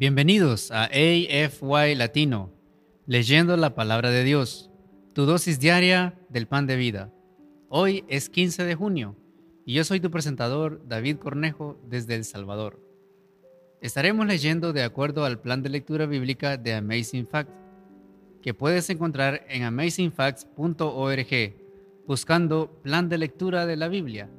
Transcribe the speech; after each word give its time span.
Bienvenidos 0.00 0.70
a 0.70 0.84
AFY 0.84 1.94
Latino, 1.94 2.50
leyendo 3.04 3.58
la 3.58 3.74
palabra 3.74 4.10
de 4.10 4.24
Dios, 4.24 4.70
tu 5.12 5.26
dosis 5.26 5.60
diaria 5.60 6.18
del 6.30 6.46
pan 6.46 6.66
de 6.66 6.76
vida. 6.76 7.12
Hoy 7.68 8.06
es 8.08 8.30
15 8.30 8.64
de 8.64 8.74
junio 8.74 9.14
y 9.66 9.74
yo 9.74 9.84
soy 9.84 10.00
tu 10.00 10.10
presentador 10.10 10.88
David 10.88 11.18
Cornejo 11.18 11.78
desde 11.86 12.14
El 12.14 12.24
Salvador. 12.24 12.82
Estaremos 13.82 14.26
leyendo 14.26 14.72
de 14.72 14.84
acuerdo 14.84 15.26
al 15.26 15.38
plan 15.38 15.62
de 15.62 15.68
lectura 15.68 16.06
bíblica 16.06 16.56
de 16.56 16.72
Amazing 16.72 17.26
Fact, 17.26 17.50
que 18.40 18.54
puedes 18.54 18.88
encontrar 18.88 19.44
en 19.50 19.64
amazingfacts.org 19.64 21.56
buscando 22.06 22.80
plan 22.82 23.10
de 23.10 23.18
lectura 23.18 23.66
de 23.66 23.76
la 23.76 23.88
Biblia. 23.88 24.30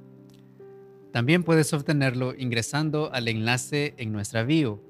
También 1.12 1.44
puedes 1.44 1.72
obtenerlo 1.72 2.34
ingresando 2.36 3.14
al 3.14 3.28
enlace 3.28 3.94
en 3.98 4.12
nuestra 4.12 4.42
bio. 4.42 4.90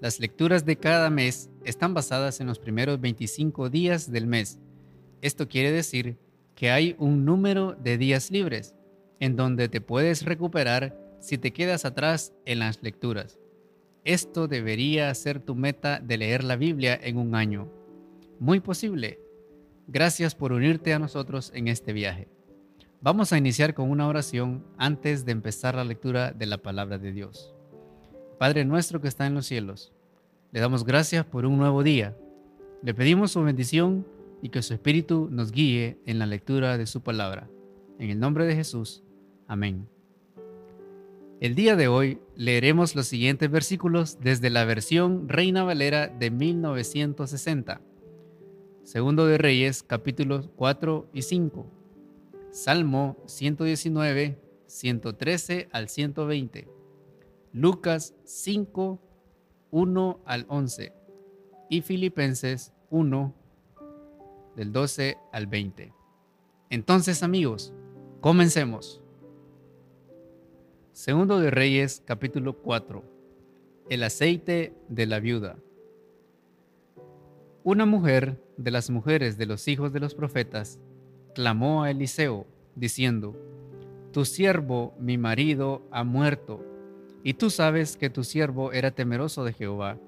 Las 0.00 0.20
lecturas 0.20 0.66
de 0.66 0.76
cada 0.76 1.08
mes 1.08 1.48
están 1.64 1.94
basadas 1.94 2.40
en 2.40 2.46
los 2.46 2.58
primeros 2.58 3.00
25 3.00 3.70
días 3.70 4.10
del 4.12 4.26
mes. 4.26 4.58
Esto 5.22 5.48
quiere 5.48 5.72
decir 5.72 6.18
que 6.54 6.70
hay 6.70 6.94
un 6.98 7.24
número 7.24 7.72
de 7.72 7.96
días 7.96 8.30
libres 8.30 8.74
en 9.20 9.36
donde 9.36 9.68
te 9.70 9.80
puedes 9.80 10.24
recuperar 10.24 10.98
si 11.20 11.38
te 11.38 11.52
quedas 11.52 11.86
atrás 11.86 12.34
en 12.44 12.58
las 12.58 12.82
lecturas. 12.82 13.38
Esto 14.04 14.48
debería 14.48 15.12
ser 15.14 15.40
tu 15.40 15.54
meta 15.54 15.98
de 15.98 16.18
leer 16.18 16.44
la 16.44 16.56
Biblia 16.56 16.98
en 17.02 17.16
un 17.16 17.34
año. 17.34 17.72
Muy 18.38 18.60
posible. 18.60 19.18
Gracias 19.86 20.34
por 20.34 20.52
unirte 20.52 20.92
a 20.92 20.98
nosotros 20.98 21.50
en 21.54 21.68
este 21.68 21.94
viaje. 21.94 22.28
Vamos 23.00 23.32
a 23.32 23.38
iniciar 23.38 23.72
con 23.72 23.90
una 23.90 24.08
oración 24.08 24.64
antes 24.76 25.24
de 25.24 25.32
empezar 25.32 25.74
la 25.74 25.84
lectura 25.84 26.32
de 26.32 26.46
la 26.46 26.58
palabra 26.58 26.98
de 26.98 27.12
Dios. 27.12 27.55
Padre 28.38 28.66
nuestro 28.66 29.00
que 29.00 29.08
está 29.08 29.26
en 29.26 29.34
los 29.34 29.46
cielos, 29.46 29.92
le 30.52 30.60
damos 30.60 30.84
gracias 30.84 31.24
por 31.24 31.46
un 31.46 31.56
nuevo 31.56 31.82
día. 31.82 32.14
Le 32.82 32.92
pedimos 32.92 33.32
su 33.32 33.42
bendición 33.42 34.06
y 34.42 34.50
que 34.50 34.60
su 34.60 34.74
Espíritu 34.74 35.28
nos 35.30 35.52
guíe 35.52 35.98
en 36.04 36.18
la 36.18 36.26
lectura 36.26 36.76
de 36.76 36.86
su 36.86 37.00
palabra. 37.00 37.48
En 37.98 38.10
el 38.10 38.20
nombre 38.20 38.44
de 38.44 38.54
Jesús. 38.54 39.02
Amén. 39.48 39.88
El 41.40 41.54
día 41.54 41.76
de 41.76 41.88
hoy 41.88 42.18
leeremos 42.34 42.94
los 42.94 43.06
siguientes 43.06 43.50
versículos 43.50 44.18
desde 44.20 44.50
la 44.50 44.66
versión 44.66 45.28
Reina 45.28 45.64
Valera 45.64 46.08
de 46.08 46.30
1960. 46.30 47.80
Segundo 48.82 49.26
de 49.26 49.38
Reyes, 49.38 49.82
capítulos 49.82 50.50
4 50.56 51.08
y 51.14 51.22
5. 51.22 51.66
Salmo 52.52 53.16
119, 53.26 54.38
113 54.66 55.68
al 55.72 55.88
120. 55.88 56.75
Lucas 57.56 58.14
5, 58.24 59.00
1 59.70 60.20
al 60.26 60.44
11. 60.50 60.92
Y 61.70 61.80
Filipenses 61.80 62.74
1, 62.90 63.34
del 64.56 64.72
12 64.72 65.16
al 65.32 65.46
20. 65.46 65.90
Entonces, 66.68 67.22
amigos, 67.22 67.72
comencemos. 68.20 69.00
Segundo 70.92 71.40
de 71.40 71.50
Reyes, 71.50 72.02
capítulo 72.04 72.58
4. 72.58 73.02
El 73.88 74.02
aceite 74.02 74.74
de 74.90 75.06
la 75.06 75.18
viuda. 75.18 75.56
Una 77.64 77.86
mujer 77.86 78.38
de 78.58 78.70
las 78.70 78.90
mujeres 78.90 79.38
de 79.38 79.46
los 79.46 79.66
hijos 79.66 79.94
de 79.94 80.00
los 80.00 80.14
profetas 80.14 80.78
clamó 81.34 81.84
a 81.84 81.90
Eliseo, 81.90 82.46
diciendo, 82.74 83.34
Tu 84.12 84.26
siervo, 84.26 84.92
mi 85.00 85.16
marido, 85.16 85.88
ha 85.90 86.04
muerto, 86.04 86.75
y 87.26 87.34
tú 87.34 87.50
sabes 87.50 87.96
que 87.96 88.08
tu 88.08 88.22
siervo 88.22 88.70
era 88.70 88.92
temeroso 88.92 89.42
de 89.42 89.52
Jehová, 89.52 89.98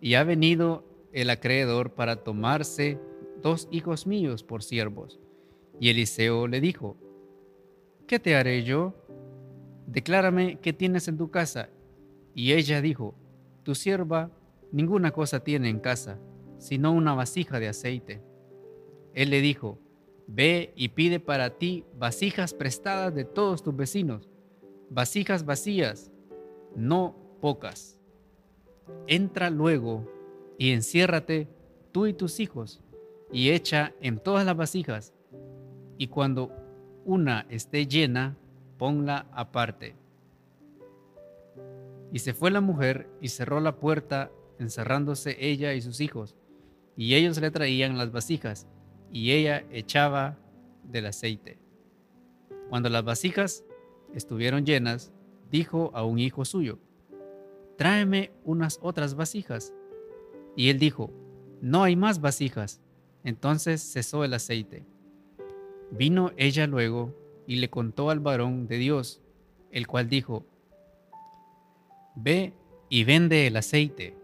y 0.00 0.14
ha 0.14 0.22
venido 0.22 0.84
el 1.12 1.30
acreedor 1.30 1.94
para 1.94 2.22
tomarse 2.22 3.00
dos 3.42 3.66
hijos 3.72 4.06
míos 4.06 4.44
por 4.44 4.62
siervos. 4.62 5.18
Y 5.80 5.88
Eliseo 5.88 6.46
le 6.46 6.60
dijo, 6.60 6.96
¿qué 8.06 8.20
te 8.20 8.36
haré 8.36 8.62
yo? 8.62 8.94
declárame 9.88 10.60
qué 10.60 10.72
tienes 10.72 11.08
en 11.08 11.16
tu 11.16 11.28
casa. 11.28 11.70
Y 12.36 12.52
ella 12.52 12.80
dijo, 12.80 13.16
tu 13.64 13.74
sierva 13.74 14.30
ninguna 14.70 15.10
cosa 15.10 15.40
tiene 15.40 15.68
en 15.68 15.80
casa, 15.80 16.20
sino 16.58 16.92
una 16.92 17.14
vasija 17.16 17.58
de 17.58 17.66
aceite. 17.66 18.22
Él 19.12 19.30
le 19.30 19.40
dijo, 19.40 19.80
ve 20.28 20.72
y 20.76 20.90
pide 20.90 21.18
para 21.18 21.58
ti 21.58 21.84
vasijas 21.98 22.54
prestadas 22.54 23.12
de 23.12 23.24
todos 23.24 23.64
tus 23.64 23.74
vecinos, 23.74 24.30
vasijas 24.88 25.44
vacías, 25.44 26.12
no 26.78 27.16
pocas. 27.40 27.98
Entra 29.06 29.50
luego 29.50 30.08
y 30.56 30.70
enciérrate 30.70 31.48
tú 31.92 32.06
y 32.06 32.14
tus 32.14 32.40
hijos, 32.40 32.80
y 33.32 33.50
echa 33.50 33.92
en 34.00 34.18
todas 34.18 34.46
las 34.46 34.56
vasijas, 34.56 35.12
y 35.98 36.06
cuando 36.08 36.52
una 37.04 37.46
esté 37.50 37.86
llena, 37.86 38.36
ponla 38.78 39.26
aparte. 39.32 39.96
Y 42.12 42.20
se 42.20 42.32
fue 42.32 42.50
la 42.50 42.60
mujer 42.60 43.10
y 43.20 43.28
cerró 43.28 43.60
la 43.60 43.76
puerta, 43.76 44.30
encerrándose 44.58 45.36
ella 45.40 45.74
y 45.74 45.82
sus 45.82 46.00
hijos, 46.00 46.36
y 46.96 47.14
ellos 47.14 47.40
le 47.40 47.50
traían 47.50 47.98
las 47.98 48.12
vasijas, 48.12 48.66
y 49.12 49.32
ella 49.32 49.64
echaba 49.70 50.38
del 50.84 51.06
aceite. 51.06 51.58
Cuando 52.70 52.88
las 52.88 53.04
vasijas 53.04 53.64
estuvieron 54.14 54.64
llenas, 54.64 55.12
dijo 55.50 55.90
a 55.94 56.04
un 56.04 56.18
hijo 56.18 56.44
suyo, 56.44 56.78
tráeme 57.76 58.32
unas 58.44 58.78
otras 58.82 59.14
vasijas. 59.14 59.72
Y 60.56 60.70
él 60.70 60.78
dijo, 60.78 61.10
no 61.60 61.82
hay 61.82 61.96
más 61.96 62.20
vasijas. 62.20 62.80
Entonces 63.24 63.82
cesó 63.82 64.24
el 64.24 64.34
aceite. 64.34 64.84
Vino 65.90 66.32
ella 66.36 66.66
luego 66.66 67.14
y 67.46 67.56
le 67.56 67.70
contó 67.70 68.10
al 68.10 68.20
varón 68.20 68.66
de 68.66 68.78
Dios, 68.78 69.22
el 69.70 69.86
cual 69.86 70.08
dijo, 70.08 70.44
Ve 72.14 72.52
y 72.88 73.04
vende 73.04 73.46
el 73.46 73.56
aceite, 73.56 74.16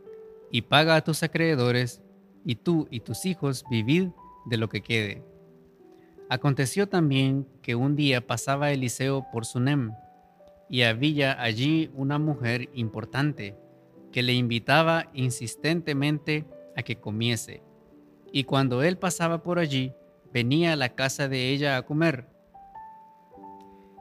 y 0.51 0.63
paga 0.63 0.97
a 0.97 1.05
tus 1.05 1.23
acreedores, 1.23 2.03
y 2.45 2.57
tú 2.57 2.89
y 2.91 3.01
tus 3.01 3.25
hijos 3.25 3.65
vivid 3.71 4.09
de 4.47 4.57
lo 4.57 4.69
que 4.69 4.83
quede. 4.83 5.23
Aconteció 6.29 6.89
también 6.89 7.47
que 7.63 7.75
un 7.75 7.97
día 7.97 8.27
pasaba 8.27 8.73
Eliseo 8.73 9.27
por 9.33 9.45
Sunem, 9.45 9.93
y 10.69 10.83
había 10.83 11.41
allí 11.41 11.91
una 11.95 12.19
mujer 12.19 12.69
importante 12.75 13.57
que 14.13 14.23
le 14.23 14.33
invitaba 14.33 15.11
insistentemente 15.13 16.45
a 16.77 16.83
que 16.83 16.97
comiese. 16.97 17.63
Y 18.33 18.45
cuando 18.45 18.83
él 18.83 18.97
pasaba 18.97 19.43
por 19.43 19.59
allí, 19.59 19.93
venía 20.33 20.73
a 20.73 20.77
la 20.77 20.91
casa 20.91 21.29
de 21.29 21.51
ella 21.51 21.77
a 21.77 21.83
comer. 21.83 22.27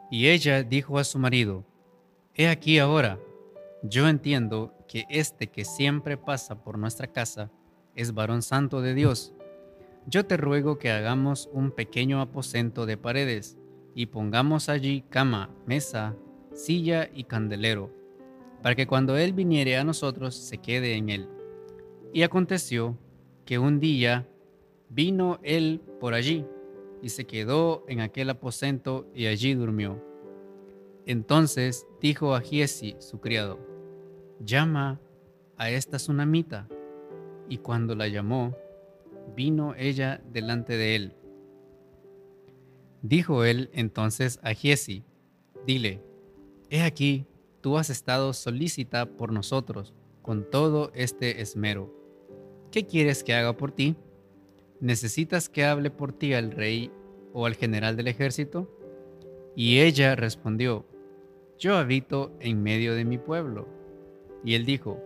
Y 0.10 0.28
ella 0.28 0.64
dijo 0.64 1.00
a 1.00 1.04
su 1.04 1.20
marido, 1.20 1.66
He 2.36 2.48
aquí 2.48 2.80
ahora, 2.80 3.20
yo 3.84 4.08
entiendo 4.08 4.74
que 4.88 5.06
este 5.10 5.48
que 5.48 5.66
siempre 5.66 6.18
pasa 6.18 6.64
por 6.64 6.78
nuestra 6.78 7.08
casa 7.08 7.52
es 7.96 8.14
varón 8.14 8.42
santo 8.42 8.82
de 8.82 8.94
Dios. 8.94 9.34
Yo 10.08 10.26
te 10.26 10.38
ruego 10.38 10.78
que 10.80 10.92
hagamos 10.92 11.50
un 11.54 11.72
pequeño 11.72 12.22
aposento 12.22 12.86
de 12.86 12.98
paredes 12.98 13.58
y 13.96 14.08
pongamos 14.08 14.70
allí 14.70 15.04
cama, 15.10 15.50
mesa, 15.66 16.16
silla 16.54 17.10
y 17.14 17.26
candelero, 17.26 17.92
para 18.62 18.76
que 18.76 18.88
cuando 18.88 19.18
él 19.18 19.34
viniere 19.34 19.78
a 19.78 19.84
nosotros 19.84 20.36
se 20.36 20.58
quede 20.58 20.96
en 20.96 21.10
él. 21.10 21.28
Y 22.14 22.24
aconteció 22.24 22.98
que 23.46 23.60
un 23.60 23.80
día 23.80 24.28
vino 24.90 25.40
él 25.44 25.82
por 26.00 26.14
allí 26.14 26.46
y 27.02 27.10
se 27.10 27.26
quedó 27.26 27.84
en 27.88 28.00
aquel 28.00 28.30
aposento 28.30 29.08
y 29.14 29.26
allí 29.26 29.54
durmió. 29.54 30.02
Entonces 31.06 31.86
dijo 32.00 32.34
a 32.34 32.42
Giesi, 32.42 32.96
su 33.00 33.20
criado, 33.20 33.60
llama 34.40 35.02
a 35.58 35.70
esta 35.70 35.98
tsunamita. 35.98 36.68
Y 37.50 37.58
cuando 37.58 37.94
la 37.96 38.08
llamó, 38.08 38.56
vino 39.36 39.76
ella 39.76 40.22
delante 40.32 40.78
de 40.78 40.96
él. 40.96 41.14
Dijo 43.02 43.44
él 43.44 43.70
entonces 43.74 44.40
a 44.44 44.54
Giesi, 44.54 45.04
dile, 45.68 46.02
he 46.74 46.82
aquí, 46.82 47.28
tú 47.62 47.78
has 47.78 47.92
estado 47.92 48.34
solícita 48.34 49.06
por 49.06 49.32
nosotros 49.32 49.94
con 50.24 50.50
todo 50.50 50.92
este 50.96 51.40
esmero. 51.40 51.94
¿Qué 52.72 52.88
quieres 52.88 53.24
que 53.24 53.36
haga 53.36 53.56
por 53.56 53.72
ti? 53.72 53.96
¿Necesitas 54.80 55.50
que 55.50 55.66
hable 55.66 55.92
por 55.92 56.14
ti 56.14 56.34
al 56.34 56.50
rey 56.50 56.92
o 57.32 57.46
al 57.46 57.54
general 57.54 57.96
del 57.96 58.08
ejército? 58.08 58.76
Y 59.56 59.82
ella 59.82 60.16
respondió, 60.16 60.88
yo 61.60 61.76
habito 61.76 62.36
en 62.40 62.64
medio 62.64 62.96
de 62.96 63.06
mi 63.06 63.20
pueblo. 63.20 63.68
Y 64.44 64.56
él 64.56 64.66
dijo, 64.66 65.00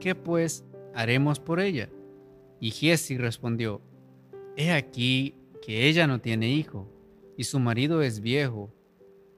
¿qué 0.00 0.16
pues 0.16 0.64
haremos 0.96 1.38
por 1.38 1.60
ella? 1.60 1.90
Y 2.58 2.72
Giesi 2.72 3.18
respondió, 3.18 3.80
he 4.56 4.72
aquí 4.72 5.36
que 5.62 5.86
ella 5.86 6.08
no 6.08 6.20
tiene 6.20 6.50
hijo, 6.50 6.88
y 7.36 7.44
su 7.44 7.60
marido 7.60 8.02
es 8.02 8.18
viejo. 8.18 8.74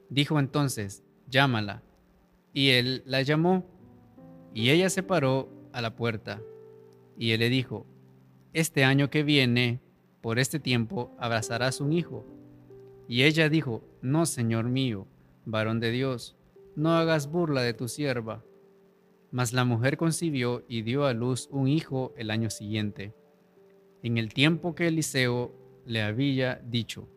Dijo 0.09 0.39
entonces, 0.39 1.03
llámala. 1.29 1.83
Y 2.53 2.69
él 2.69 3.03
la 3.05 3.21
llamó, 3.21 3.65
y 4.53 4.71
ella 4.71 4.89
se 4.89 5.03
paró 5.03 5.49
a 5.71 5.81
la 5.81 5.95
puerta. 5.95 6.41
Y 7.17 7.31
él 7.31 7.39
le 7.41 7.49
dijo, 7.49 7.85
Este 8.53 8.83
año 8.83 9.09
que 9.09 9.23
viene, 9.23 9.81
por 10.21 10.39
este 10.39 10.59
tiempo, 10.59 11.15
abrazarás 11.19 11.81
un 11.81 11.93
hijo. 11.93 12.25
Y 13.07 13.23
ella 13.23 13.49
dijo, 13.49 13.83
No, 14.01 14.25
Señor 14.25 14.65
mío, 14.65 15.07
varón 15.45 15.79
de 15.79 15.91
Dios, 15.91 16.35
no 16.75 16.91
hagas 16.95 17.29
burla 17.29 17.61
de 17.61 17.73
tu 17.73 17.87
sierva. 17.87 18.43
Mas 19.31 19.53
la 19.53 19.65
mujer 19.65 19.97
concibió 19.97 20.63
y 20.67 20.81
dio 20.81 21.05
a 21.05 21.13
luz 21.13 21.49
un 21.51 21.67
hijo 21.67 22.13
el 22.17 22.31
año 22.31 22.49
siguiente, 22.49 23.13
en 24.03 24.17
el 24.17 24.33
tiempo 24.33 24.73
que 24.73 24.87
Eliseo 24.87 25.53
le 25.85 26.01
había 26.01 26.55
dicho. 26.55 27.07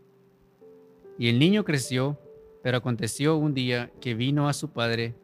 Y 1.18 1.28
el 1.28 1.38
niño 1.38 1.64
creció, 1.64 2.18
pero 2.62 2.78
aconteció 2.78 3.36
un 3.36 3.54
día 3.54 3.90
que 4.00 4.14
vino 4.14 4.48
a 4.48 4.52
su 4.52 4.70
padre, 4.70 5.14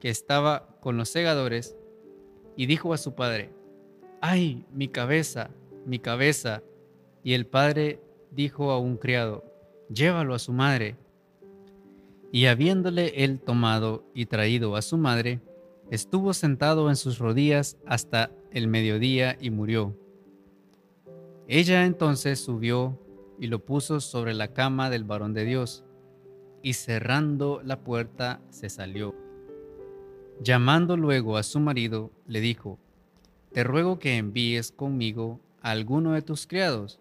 que 0.00 0.08
estaba 0.08 0.76
con 0.80 0.96
los 0.96 1.08
segadores, 1.08 1.76
y 2.56 2.66
dijo 2.66 2.92
a 2.92 2.98
su 2.98 3.14
padre, 3.14 3.50
¡ay, 4.20 4.64
mi 4.72 4.88
cabeza, 4.88 5.50
mi 5.84 5.98
cabeza! 5.98 6.62
Y 7.22 7.34
el 7.34 7.46
padre 7.46 8.00
dijo 8.30 8.70
a 8.70 8.78
un 8.78 8.96
criado, 8.96 9.44
llévalo 9.88 10.34
a 10.34 10.38
su 10.38 10.52
madre. 10.52 10.96
Y 12.32 12.46
habiéndole 12.46 13.24
él 13.24 13.40
tomado 13.40 14.04
y 14.14 14.26
traído 14.26 14.76
a 14.76 14.82
su 14.82 14.96
madre, 14.96 15.40
estuvo 15.90 16.34
sentado 16.34 16.88
en 16.88 16.96
sus 16.96 17.18
rodillas 17.18 17.76
hasta 17.86 18.30
el 18.50 18.68
mediodía 18.68 19.36
y 19.40 19.50
murió. 19.50 19.96
Ella 21.48 21.84
entonces 21.84 22.40
subió 22.40 22.98
y 23.38 23.46
lo 23.46 23.64
puso 23.64 24.00
sobre 24.00 24.34
la 24.34 24.52
cama 24.52 24.90
del 24.90 25.04
varón 25.04 25.32
de 25.34 25.44
Dios, 25.44 25.84
y 26.62 26.74
cerrando 26.74 27.60
la 27.64 27.80
puerta 27.80 28.40
se 28.50 28.68
salió. 28.68 29.14
Llamando 30.42 30.96
luego 30.96 31.36
a 31.36 31.42
su 31.42 31.60
marido, 31.60 32.10
le 32.26 32.40
dijo, 32.40 32.78
Te 33.52 33.64
ruego 33.64 33.98
que 33.98 34.16
envíes 34.16 34.72
conmigo 34.72 35.40
a 35.62 35.70
alguno 35.70 36.12
de 36.12 36.22
tus 36.22 36.46
criados 36.46 37.00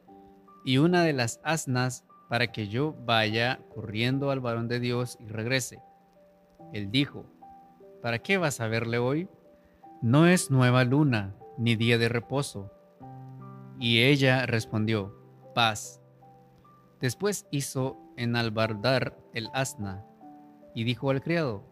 y 0.64 0.80
una 0.80 1.04
de 1.04 1.14
las 1.14 1.40
asnas 1.44 2.06
para 2.28 2.52
que 2.52 2.68
yo 2.68 2.96
vaya 3.06 3.60
corriendo 3.74 4.32
al 4.32 4.40
varón 4.40 4.68
de 4.68 4.80
Dios 4.80 5.18
y 5.20 5.28
regrese. 5.28 5.80
Él 6.74 6.92
dijo, 6.92 7.26
¿para 8.02 8.20
qué 8.20 8.38
vas 8.38 8.60
a 8.60 8.68
verle 8.68 8.98
hoy? 8.98 9.30
No 10.02 10.28
es 10.28 10.52
nueva 10.52 10.84
luna 10.84 11.36
ni 11.58 11.76
día 11.76 11.98
de 11.98 12.10
reposo. 12.10 12.72
Y 13.80 14.02
ella 14.02 14.46
respondió, 14.46 15.16
paz. 15.54 16.02
Después 17.00 17.46
hizo 17.52 17.98
enalbardar 18.18 19.18
el 19.34 19.50
asna 19.54 20.06
y 20.74 20.84
dijo 20.84 21.10
al 21.10 21.22
criado, 21.22 21.64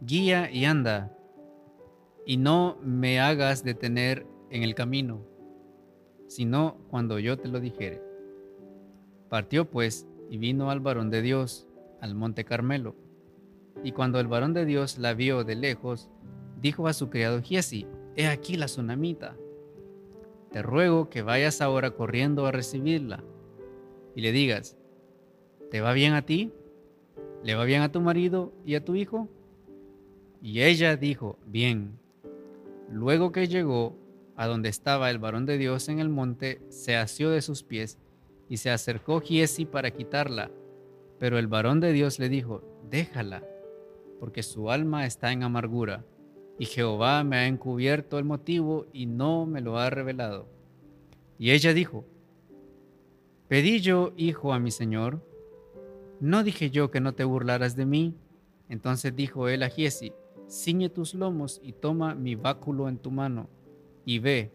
guía 0.00 0.50
y 0.50 0.64
anda, 0.64 1.16
y 2.26 2.36
no 2.36 2.78
me 2.82 3.20
hagas 3.20 3.64
detener 3.64 4.26
en 4.50 4.62
el 4.62 4.74
camino, 4.74 5.20
sino 6.26 6.76
cuando 6.88 7.18
yo 7.18 7.38
te 7.38 7.48
lo 7.48 7.60
dijere. 7.60 8.02
Partió 9.28 9.70
pues 9.70 10.06
y 10.30 10.38
vino 10.38 10.70
al 10.70 10.80
varón 10.80 11.10
de 11.10 11.22
Dios 11.22 11.68
al 12.00 12.14
monte 12.14 12.44
Carmelo. 12.44 12.96
Y 13.82 13.92
cuando 13.92 14.20
el 14.20 14.28
varón 14.28 14.52
de 14.52 14.64
Dios 14.64 14.98
la 14.98 15.14
vio 15.14 15.44
de 15.44 15.54
lejos, 15.54 16.10
dijo 16.60 16.86
a 16.86 16.92
su 16.92 17.10
criado 17.10 17.42
Giesi, 17.42 17.86
he 18.16 18.26
aquí 18.26 18.56
la 18.56 18.66
tsunamita. 18.66 19.36
Te 20.50 20.62
ruego 20.62 21.10
que 21.10 21.22
vayas 21.22 21.60
ahora 21.60 21.90
corriendo 21.90 22.46
a 22.46 22.52
recibirla 22.52 23.24
y 24.14 24.20
le 24.20 24.32
digas, 24.32 24.76
¿te 25.70 25.80
va 25.80 25.92
bien 25.92 26.12
a 26.14 26.22
ti? 26.22 26.52
¿Le 27.42 27.54
va 27.54 27.64
bien 27.64 27.82
a 27.82 27.92
tu 27.92 28.00
marido 28.00 28.52
y 28.64 28.74
a 28.74 28.84
tu 28.84 28.94
hijo? 28.94 29.28
Y 30.40 30.62
ella 30.62 30.96
dijo, 30.96 31.38
bien. 31.46 31.98
Luego 32.90 33.32
que 33.32 33.48
llegó 33.48 33.96
a 34.36 34.46
donde 34.46 34.68
estaba 34.68 35.10
el 35.10 35.18
varón 35.18 35.46
de 35.46 35.58
Dios 35.58 35.88
en 35.88 36.00
el 36.00 36.08
monte, 36.08 36.60
se 36.68 36.96
asió 36.96 37.30
de 37.30 37.42
sus 37.42 37.62
pies 37.62 37.98
y 38.48 38.58
se 38.58 38.70
acercó 38.70 39.20
Giesi 39.20 39.64
para 39.64 39.90
quitarla. 39.90 40.50
Pero 41.18 41.38
el 41.38 41.46
varón 41.46 41.80
de 41.80 41.92
Dios 41.92 42.18
le 42.18 42.28
dijo, 42.28 42.62
déjala, 42.90 43.44
porque 44.20 44.42
su 44.42 44.70
alma 44.70 45.06
está 45.06 45.32
en 45.32 45.42
amargura, 45.42 46.04
y 46.58 46.66
Jehová 46.66 47.24
me 47.24 47.36
ha 47.36 47.46
encubierto 47.46 48.18
el 48.18 48.24
motivo 48.24 48.86
y 48.92 49.06
no 49.06 49.46
me 49.46 49.60
lo 49.60 49.78
ha 49.78 49.90
revelado. 49.90 50.46
Y 51.38 51.50
ella 51.50 51.72
dijo, 51.72 52.04
pedí 53.48 53.80
yo 53.80 54.12
hijo 54.16 54.52
a 54.52 54.58
mi 54.58 54.70
señor, 54.70 55.20
¿no 56.20 56.42
dije 56.42 56.70
yo 56.70 56.90
que 56.90 57.00
no 57.00 57.14
te 57.14 57.24
burlaras 57.24 57.76
de 57.76 57.86
mí? 57.86 58.14
Entonces 58.68 59.14
dijo 59.14 59.48
él 59.48 59.62
a 59.62 59.68
Giesi, 59.68 60.12
ciñe 60.48 60.88
tus 60.88 61.14
lomos 61.14 61.60
y 61.62 61.72
toma 61.72 62.14
mi 62.14 62.34
báculo 62.34 62.88
en 62.88 62.98
tu 62.98 63.10
mano, 63.10 63.48
y 64.04 64.18
ve, 64.18 64.52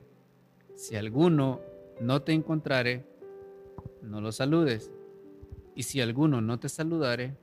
si 0.75 0.95
alguno 0.95 1.59
no 1.99 2.21
te 2.21 2.33
encontrare, 2.33 3.05
no 4.01 4.21
lo 4.21 4.31
saludes. 4.31 4.91
Y 5.75 5.83
si 5.83 6.01
alguno 6.01 6.41
no 6.41 6.59
te 6.59 6.69
saludare, 6.69 7.37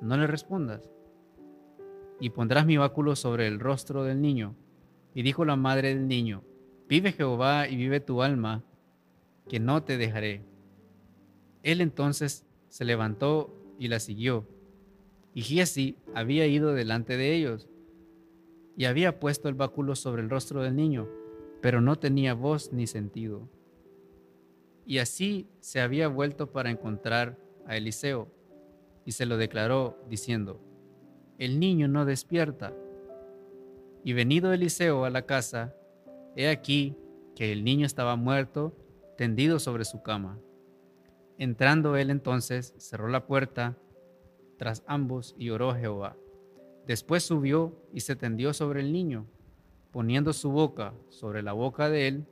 no 0.00 0.16
le 0.16 0.26
respondas. 0.26 0.90
Y 2.20 2.30
pondrás 2.30 2.66
mi 2.66 2.76
báculo 2.76 3.16
sobre 3.16 3.46
el 3.46 3.60
rostro 3.60 4.04
del 4.04 4.20
niño. 4.20 4.54
Y 5.14 5.22
dijo 5.22 5.44
la 5.44 5.56
madre 5.56 5.88
del 5.94 6.08
niño, 6.08 6.42
vive 6.88 7.12
Jehová 7.12 7.68
y 7.68 7.76
vive 7.76 8.00
tu 8.00 8.22
alma, 8.22 8.62
que 9.48 9.60
no 9.60 9.82
te 9.82 9.98
dejaré. 9.98 10.42
Él 11.62 11.80
entonces 11.80 12.46
se 12.72 12.86
levantó 12.86 13.54
y 13.78 13.88
la 13.88 14.00
siguió. 14.00 14.48
Y 15.34 15.42
Giesi 15.42 15.98
había 16.14 16.46
ido 16.46 16.72
delante 16.72 17.18
de 17.18 17.34
ellos 17.34 17.68
y 18.78 18.86
había 18.86 19.20
puesto 19.20 19.50
el 19.50 19.54
báculo 19.54 19.94
sobre 19.94 20.22
el 20.22 20.30
rostro 20.30 20.62
del 20.62 20.74
niño, 20.74 21.06
pero 21.60 21.82
no 21.82 21.96
tenía 21.96 22.32
voz 22.32 22.72
ni 22.72 22.86
sentido. 22.86 23.46
Y 24.86 24.98
así 24.98 25.50
se 25.60 25.82
había 25.82 26.08
vuelto 26.08 26.50
para 26.50 26.70
encontrar 26.70 27.38
a 27.66 27.76
Eliseo 27.76 28.28
y 29.04 29.12
se 29.12 29.26
lo 29.26 29.36
declaró 29.36 30.02
diciendo, 30.08 30.58
el 31.36 31.60
niño 31.60 31.88
no 31.88 32.06
despierta. 32.06 32.72
Y 34.02 34.14
venido 34.14 34.50
Eliseo 34.50 35.04
a 35.04 35.10
la 35.10 35.26
casa, 35.26 35.76
he 36.36 36.48
aquí 36.48 36.96
que 37.36 37.52
el 37.52 37.64
niño 37.64 37.84
estaba 37.84 38.16
muerto, 38.16 38.74
tendido 39.18 39.58
sobre 39.58 39.84
su 39.84 40.02
cama. 40.02 40.38
Entrando 41.42 41.96
él 41.96 42.10
entonces, 42.10 42.72
cerró 42.78 43.08
la 43.08 43.26
puerta 43.26 43.76
tras 44.58 44.84
ambos 44.86 45.34
y 45.36 45.50
oró 45.50 45.70
a 45.70 45.74
Jehová. 45.74 46.16
Después 46.86 47.24
subió 47.24 47.74
y 47.92 48.02
se 48.02 48.14
tendió 48.14 48.52
sobre 48.52 48.78
el 48.78 48.92
niño, 48.92 49.26
poniendo 49.90 50.32
su 50.34 50.52
boca 50.52 50.94
sobre 51.08 51.42
la 51.42 51.52
boca 51.52 51.90
de 51.90 52.06
él 52.06 52.26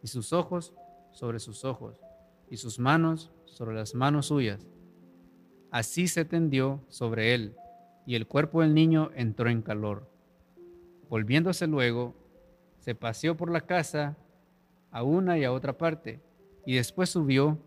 y 0.00 0.06
sus 0.06 0.32
ojos 0.32 0.74
sobre 1.10 1.40
sus 1.40 1.64
ojos 1.64 1.98
y 2.50 2.58
sus 2.58 2.78
manos 2.78 3.32
sobre 3.46 3.74
las 3.74 3.96
manos 3.96 4.26
suyas. 4.26 4.64
Así 5.72 6.06
se 6.06 6.24
tendió 6.24 6.84
sobre 6.86 7.34
él, 7.34 7.56
y 8.06 8.14
el 8.14 8.28
cuerpo 8.28 8.62
del 8.62 8.74
niño 8.74 9.10
entró 9.16 9.50
en 9.50 9.62
calor. 9.62 10.08
Volviéndose 11.08 11.66
luego, 11.66 12.14
se 12.78 12.94
paseó 12.94 13.36
por 13.36 13.50
la 13.50 13.62
casa 13.62 14.16
a 14.92 15.02
una 15.02 15.36
y 15.36 15.42
a 15.42 15.50
otra 15.50 15.76
parte, 15.76 16.20
y 16.64 16.76
después 16.76 17.10
subió 17.10 17.58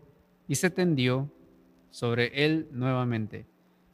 y 0.48 0.56
se 0.56 0.70
tendió 0.70 1.30
sobre 1.90 2.44
él 2.44 2.68
nuevamente. 2.70 3.46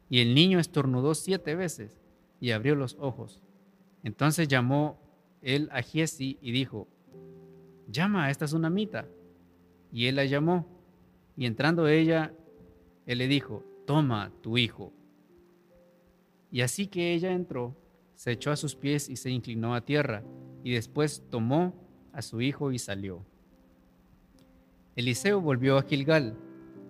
Y 0.08 0.20
el 0.20 0.34
niño 0.34 0.58
estornudó 0.58 1.14
siete 1.14 1.54
veces 1.54 2.00
y 2.40 2.50
abrió 2.50 2.74
los 2.74 2.96
ojos. 2.98 3.42
Entonces 4.02 4.48
llamó 4.48 4.98
él 5.40 5.68
a 5.72 5.82
Giesi 5.82 6.38
y 6.40 6.52
dijo, 6.52 6.88
llama 7.88 8.26
a 8.26 8.30
esta 8.30 8.46
tsunamita. 8.46 9.08
Y 9.92 10.06
él 10.06 10.16
la 10.16 10.24
llamó, 10.24 10.66
y 11.36 11.46
entrando 11.46 11.86
ella, 11.86 12.34
él 13.06 13.18
le 13.18 13.28
dijo, 13.28 13.64
toma 13.86 14.32
tu 14.40 14.56
hijo. 14.56 14.92
Y 16.50 16.62
así 16.62 16.86
que 16.86 17.14
ella 17.14 17.32
entró, 17.32 17.76
se 18.14 18.32
echó 18.32 18.50
a 18.50 18.56
sus 18.56 18.74
pies 18.74 19.08
y 19.08 19.16
se 19.16 19.30
inclinó 19.30 19.74
a 19.74 19.84
tierra, 19.84 20.22
y 20.64 20.72
después 20.72 21.22
tomó 21.30 21.74
a 22.12 22.22
su 22.22 22.40
hijo 22.40 22.72
y 22.72 22.78
salió. 22.78 23.24
Eliseo 24.94 25.40
volvió 25.40 25.78
a 25.78 25.84
Gilgal, 25.84 26.36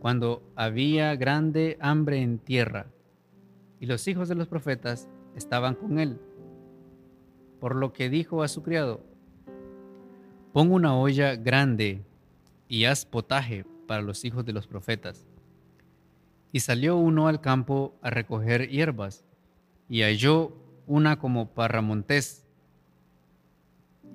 cuando 0.00 0.42
había 0.56 1.14
grande 1.14 1.78
hambre 1.80 2.20
en 2.20 2.40
tierra, 2.40 2.86
y 3.78 3.86
los 3.86 4.08
hijos 4.08 4.28
de 4.28 4.34
los 4.34 4.48
profetas 4.48 5.08
estaban 5.36 5.76
con 5.76 6.00
él. 6.00 6.20
Por 7.60 7.76
lo 7.76 7.92
que 7.92 8.10
dijo 8.10 8.42
a 8.42 8.48
su 8.48 8.64
criado, 8.64 9.04
pon 10.52 10.72
una 10.72 10.96
olla 10.96 11.36
grande 11.36 12.02
y 12.66 12.86
haz 12.86 13.06
potaje 13.06 13.64
para 13.86 14.02
los 14.02 14.24
hijos 14.24 14.44
de 14.44 14.52
los 14.52 14.66
profetas. 14.66 15.24
Y 16.50 16.58
salió 16.58 16.96
uno 16.96 17.28
al 17.28 17.40
campo 17.40 17.94
a 18.02 18.10
recoger 18.10 18.68
hierbas, 18.68 19.24
y 19.88 20.02
halló 20.02 20.56
una 20.88 21.20
como 21.20 21.50
parramontés, 21.50 22.44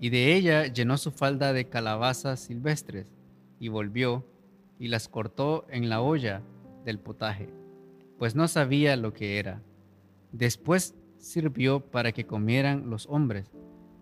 y 0.02 0.10
de 0.10 0.36
ella 0.36 0.66
llenó 0.68 0.98
su 0.98 1.12
falda 1.12 1.54
de 1.54 1.70
calabazas 1.70 2.42
silvestres, 2.42 3.17
y 3.60 3.70
volvió, 3.70 4.26
y 4.80 4.88
las 4.90 5.08
cortó 5.08 5.66
en 5.70 5.90
la 5.90 6.02
olla 6.02 6.42
del 6.86 7.00
potaje, 7.00 7.50
pues 8.18 8.36
no 8.36 8.48
sabía 8.48 8.96
lo 8.96 9.14
que 9.14 9.40
era. 9.40 9.62
Después 10.32 10.96
sirvió 11.18 11.80
para 11.80 12.12
que 12.12 12.26
comieran 12.26 12.90
los 12.90 13.08
hombres, 13.08 13.52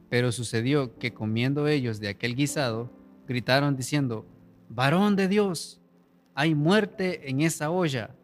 Pero 0.09 0.31
sucedió 0.31 0.97
que 0.97 1.13
comiendo 1.13 1.67
ellos 1.67 2.00
de 2.00 2.09
aquel 2.09 2.35
guisado, 2.35 2.91
gritaron 3.27 3.75
diciendo, 3.75 4.25
varón 4.69 5.15
de 5.15 5.27
Dios, 5.27 5.81
hay 6.35 6.53
muerte 6.53 7.29
en 7.29 7.41
esa 7.41 7.71
olla, 7.71 8.15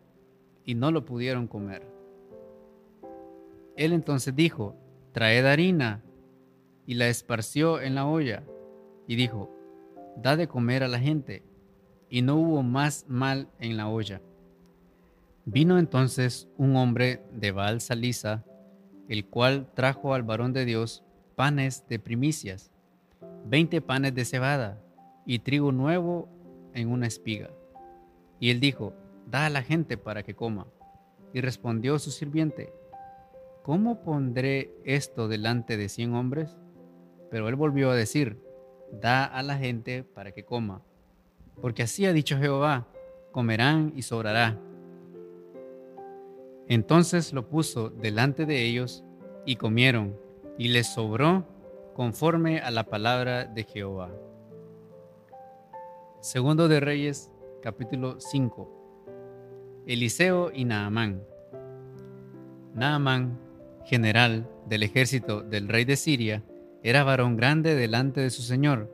y 0.64 0.76
no 0.76 0.92
lo 0.92 1.06
pudieron 1.06 1.48
comer. 1.48 1.86
Él 3.76 3.94
entonces 3.94 4.36
dijo, 4.36 4.76
traed 5.12 5.46
harina, 5.46 6.04
y 6.86 6.94
la 6.94 7.08
esparció 7.08 7.82
en 7.82 7.96
la 7.96 8.06
olla, 8.06 8.44
y 9.08 9.16
dijo, 9.16 9.50
da 10.18 10.36
de 10.36 10.48
comer 10.48 10.84
a 10.84 10.88
la 10.88 11.00
gente, 11.00 11.44
y 12.10 12.22
no 12.22 12.36
hubo 12.36 12.64
más 12.64 13.06
mal 13.08 13.48
en 13.60 13.78
la 13.78 13.88
olla. 13.88 14.22
Vino 15.46 15.80
entonces 15.80 16.48
un 16.58 16.76
hombre 16.76 17.24
de 17.32 17.52
Baal 17.52 17.82
Salisa, 17.82 18.46
el 19.08 19.26
cual 19.26 19.72
trajo 19.74 20.14
al 20.14 20.24
varón 20.24 20.54
de 20.54 20.66
Dios 20.66 21.04
panes 21.36 21.88
de 21.88 22.00
primicias, 22.00 22.72
veinte 23.46 23.82
panes 23.82 24.14
de 24.14 24.26
cebada 24.26 24.82
y 25.26 25.40
trigo 25.40 25.72
nuevo 25.72 26.30
en 26.74 26.90
una 26.90 27.08
espiga. 27.08 27.50
Y 28.40 28.50
él 28.52 28.60
dijo, 28.60 28.94
da 29.28 29.46
a 29.46 29.50
la 29.50 29.64
gente 29.64 29.98
para 29.98 30.24
que 30.24 30.36
coma. 30.36 30.68
Y 31.34 31.42
respondió 31.42 31.98
su 31.98 32.12
sirviente, 32.12 32.74
¿cómo 33.64 34.04
pondré 34.04 34.74
esto 34.84 35.28
delante 35.28 35.78
de 35.78 35.90
cien 35.90 36.14
hombres? 36.14 36.58
Pero 37.30 37.48
él 37.48 37.56
volvió 37.56 37.90
a 37.90 37.96
decir, 37.96 38.38
da 38.92 39.26
a 39.26 39.44
la 39.44 39.58
gente 39.58 40.04
para 40.04 40.32
que 40.32 40.44
coma. 40.44 40.82
Porque 41.62 41.84
así 41.84 42.06
ha 42.06 42.14
dicho 42.14 42.38
Jehová, 42.38 42.88
comerán 43.32 43.94
y 43.96 44.02
sobrará. 44.02 44.58
Entonces 46.68 47.34
lo 47.34 47.48
puso 47.50 47.90
delante 47.90 48.46
de 48.46 48.64
ellos 48.64 49.04
y 49.46 49.56
comieron, 49.58 50.18
y 50.58 50.70
les 50.70 50.88
sobró 50.88 51.46
conforme 51.96 52.60
a 52.60 52.72
la 52.72 52.86
palabra 52.86 53.46
de 53.46 53.64
Jehová. 53.64 54.12
Segundo 56.22 56.68
de 56.68 56.80
Reyes, 56.80 57.32
capítulo 57.62 58.20
5. 58.20 59.84
Eliseo 59.88 60.52
y 60.54 60.66
Naamán. 60.66 61.24
Naamán, 62.74 63.40
general 63.86 64.48
del 64.68 64.84
ejército 64.84 65.42
del 65.42 65.68
rey 65.68 65.84
de 65.84 65.98
Siria, 65.98 66.44
era 66.84 67.04
varón 67.04 67.38
grande 67.38 67.76
delante 67.76 68.22
de 68.22 68.30
su 68.30 68.42
señor, 68.42 68.90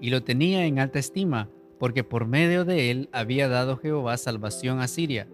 y 0.00 0.10
lo 0.10 0.22
tenía 0.22 0.64
en 0.64 0.78
alta 0.78 0.98
estima, 0.98 1.50
porque 1.78 2.04
por 2.04 2.26
medio 2.26 2.64
de 2.64 2.90
él 2.90 3.08
había 3.12 3.48
dado 3.48 3.76
Jehová 3.76 4.16
salvación 4.16 4.80
a 4.80 4.88
Siria. 4.88 5.28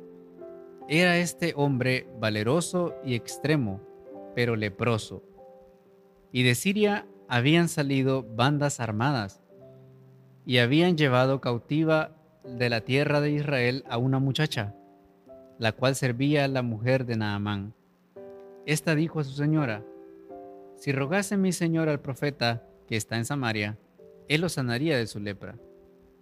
Era 0.88 1.18
este 1.18 1.52
hombre 1.56 2.06
valeroso 2.20 2.94
y 3.04 3.14
extremo, 3.14 3.80
pero 4.34 4.56
leproso. 4.56 5.22
Y 6.32 6.42
de 6.42 6.54
Siria 6.54 7.06
habían 7.28 7.68
salido 7.68 8.22
bandas 8.22 8.80
armadas, 8.80 9.42
y 10.44 10.58
habían 10.58 10.96
llevado 10.96 11.40
cautiva 11.40 12.16
de 12.44 12.70
la 12.70 12.82
tierra 12.82 13.20
de 13.20 13.32
Israel 13.32 13.84
a 13.88 13.98
una 13.98 14.18
muchacha, 14.20 14.74
la 15.58 15.72
cual 15.72 15.96
servía 15.96 16.44
a 16.44 16.48
la 16.48 16.62
mujer 16.62 17.06
de 17.06 17.16
Naamán. 17.16 17.74
Esta 18.66 18.94
dijo 18.94 19.20
a 19.20 19.24
su 19.24 19.32
señora, 19.32 19.84
Si 20.76 20.92
rogase 20.92 21.36
mi 21.36 21.52
señor 21.52 21.88
al 21.88 22.00
profeta 22.00 22.62
que 22.86 22.96
está 22.96 23.16
en 23.16 23.24
Samaria, 23.24 23.78
él 24.28 24.42
lo 24.42 24.48
sanaría 24.48 24.96
de 24.96 25.06
su 25.06 25.20
lepra. 25.20 25.58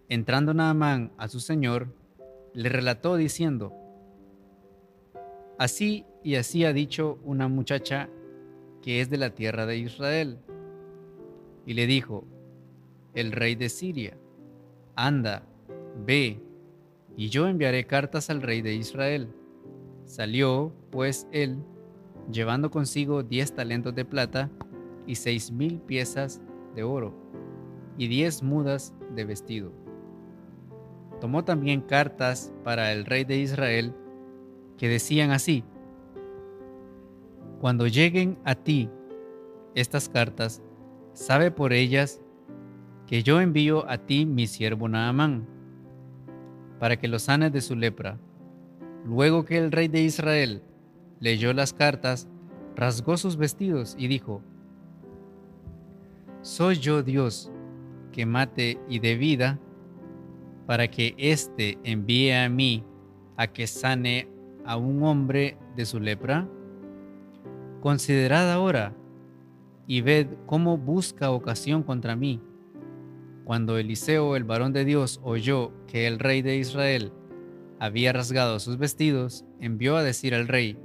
Entrando 0.09 0.55
Naamán 0.55 1.13
a 1.19 1.29
su 1.29 1.41
señor, 1.41 1.89
le 2.53 2.69
relató 2.69 3.17
diciendo, 3.17 3.73
Así 5.59 6.05
y 6.23 6.37
así 6.37 6.65
ha 6.65 6.73
dicho 6.73 7.19
una 7.25 7.49
muchacha 7.49 8.09
que 8.83 9.01
es 9.01 9.11
de 9.11 9.19
la 9.19 9.31
tierra 9.31 9.67
de 9.67 9.79
Israel. 9.79 10.39
Y 11.67 11.75
le 11.75 11.87
dijo, 11.87 12.25
el 13.15 13.33
rey 13.33 13.55
de 13.55 13.69
Siria, 13.69 14.17
anda, 14.97 15.43
ve, 16.05 16.41
y 17.17 17.29
yo 17.29 17.47
enviaré 17.47 17.87
cartas 17.87 18.31
al 18.31 18.43
rey 18.43 18.61
de 18.63 18.75
Israel. 18.75 19.29
Salió, 20.05 20.73
pues, 20.91 21.27
él, 21.33 21.59
llevando 22.31 22.71
consigo 22.71 23.23
diez 23.23 23.55
talentos 23.55 23.95
de 23.95 24.05
plata 24.05 24.51
y 25.07 25.17
seis 25.17 25.51
mil 25.51 25.81
piezas 25.81 26.41
de 26.75 26.83
oro, 26.83 27.15
y 27.99 28.09
diez 28.09 28.43
mudas 28.43 28.95
de 29.15 29.25
vestido. 29.25 29.73
Tomó 31.21 31.45
también 31.45 31.81
cartas 31.81 32.53
para 32.65 32.93
el 32.93 33.05
rey 33.05 33.25
de 33.25 33.39
Israel, 33.39 33.95
que 34.77 34.89
decían 34.89 35.31
así, 35.31 35.65
Cuando 37.61 37.87
lleguen 37.87 38.39
a 38.45 38.55
ti 38.55 38.91
estas 39.75 40.09
cartas, 40.09 40.63
sabe 41.13 41.51
por 41.51 41.73
ellas 41.73 42.21
que 43.07 43.23
yo 43.23 43.41
envío 43.41 43.89
a 43.89 43.99
ti 43.99 44.27
mi 44.27 44.47
siervo 44.47 44.89
Naamán, 44.89 45.47
para 46.79 46.97
que 46.99 47.09
lo 47.09 47.19
sanes 47.19 47.53
de 47.53 47.61
su 47.61 47.77
lepra. 47.77 48.19
Luego 49.05 49.45
que 49.45 49.59
el 49.59 49.71
rey 49.71 49.89
de 49.89 50.03
Israel 50.03 50.63
leyó 51.21 51.53
las 51.53 51.73
cartas, 51.73 52.29
rasgó 52.77 53.17
sus 53.17 53.37
vestidos 53.37 53.95
y 53.99 54.09
dijo, 54.09 54.43
¿Soy 56.43 56.77
yo 56.77 57.03
Dios 57.03 57.51
que 58.13 58.27
mate 58.27 58.79
y 58.89 58.99
de 58.99 59.17
vida, 59.17 59.59
para 60.67 60.89
que 60.89 61.15
éste 61.19 61.79
envíe 61.83 62.33
a 62.33 62.49
mí 62.49 62.85
a 63.37 63.47
que 63.47 63.67
sane 63.67 64.29
a 64.65 64.77
un 64.77 65.03
hombre 65.03 65.59
de 65.77 65.87
su 65.87 66.01
lepra? 66.01 66.49
Considerad 67.81 68.51
ahora 68.53 68.95
y 69.87 70.01
ved 70.01 70.29
cómo 70.47 70.79
busca 70.79 71.31
ocasión 71.31 71.83
contra 71.83 72.17
mí 72.17 72.41
cuando 73.45 73.77
Eliseo, 73.77 74.37
el 74.37 74.45
varón 74.45 74.73
de 74.73 74.87
Dios, 74.87 75.21
oyó 75.23 75.71
que 75.87 76.07
el 76.07 76.19
rey 76.19 76.41
de 76.41 76.57
Israel 76.57 77.13
había 77.79 78.13
rasgado 78.13 78.59
sus 78.59 78.79
vestidos, 78.79 79.45
envió 79.61 79.97
a 79.97 80.03
decir 80.03 80.35
al 80.35 80.49
rey, 80.49 80.79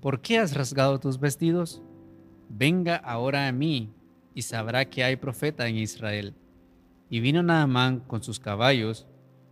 ¿por 0.00 0.20
qué 0.20 0.38
has 0.38 0.54
rasgado 0.54 0.98
tus 1.00 1.20
vestidos? 1.20 1.82
Venga 2.48 2.96
ahora 2.96 3.46
a 3.46 3.52
mí 3.52 3.92
y 4.34 4.42
sabrá 4.42 4.88
que 4.88 5.04
hay 5.04 5.16
profeta 5.16 5.68
en 5.68 5.76
Israel. 5.76 6.34
Y 7.08 7.20
vino 7.20 7.42
Naamán 7.42 8.00
con 8.00 8.22
sus 8.22 8.40
caballos 8.40 9.06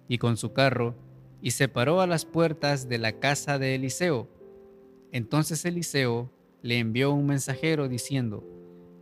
y 0.09 0.19
con 0.19 0.37
su 0.37 0.53
carro, 0.53 0.95
y 1.41 1.53
se 1.53 1.69
paró 1.69 2.01
a 2.01 2.07
las 2.07 2.25
puertas 2.25 2.89
de 2.89 2.99
la 2.99 3.13
casa 3.21 3.59
de 3.59 3.75
Eliseo. 3.75 4.29
Entonces 5.13 5.65
Eliseo 5.65 6.33
le 6.63 6.79
envió 6.79 7.13
un 7.13 7.27
mensajero 7.27 7.89
diciendo, 7.89 8.45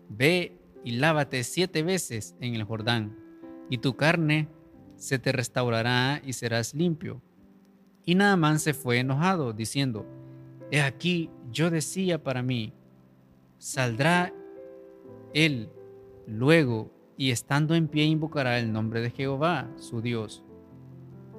Ve 0.08 0.58
y 0.84 0.92
lávate 0.92 1.42
siete 1.44 1.82
veces 1.82 2.34
en 2.40 2.54
el 2.54 2.64
Jordán, 2.64 3.16
y 3.70 3.78
tu 3.78 3.96
carne 3.96 4.48
se 4.96 5.18
te 5.18 5.32
restaurará 5.32 6.20
y 6.24 6.32
serás 6.32 6.74
limpio. 6.74 7.22
Y 8.04 8.14
Naamán 8.14 8.58
se 8.58 8.74
fue 8.74 8.98
enojado, 8.98 9.52
diciendo, 9.52 10.06
He 10.70 10.80
aquí, 10.80 11.30
yo 11.52 11.70
decía 11.70 12.22
para 12.22 12.42
mí, 12.42 12.72
saldrá 13.58 14.32
él 15.32 15.70
luego 16.26 16.90
y 17.16 17.30
estando 17.30 17.74
en 17.74 17.88
pie 17.88 18.04
invocará 18.04 18.58
el 18.58 18.72
nombre 18.72 19.00
de 19.00 19.10
Jehová, 19.10 19.70
su 19.76 20.02
Dios, 20.02 20.44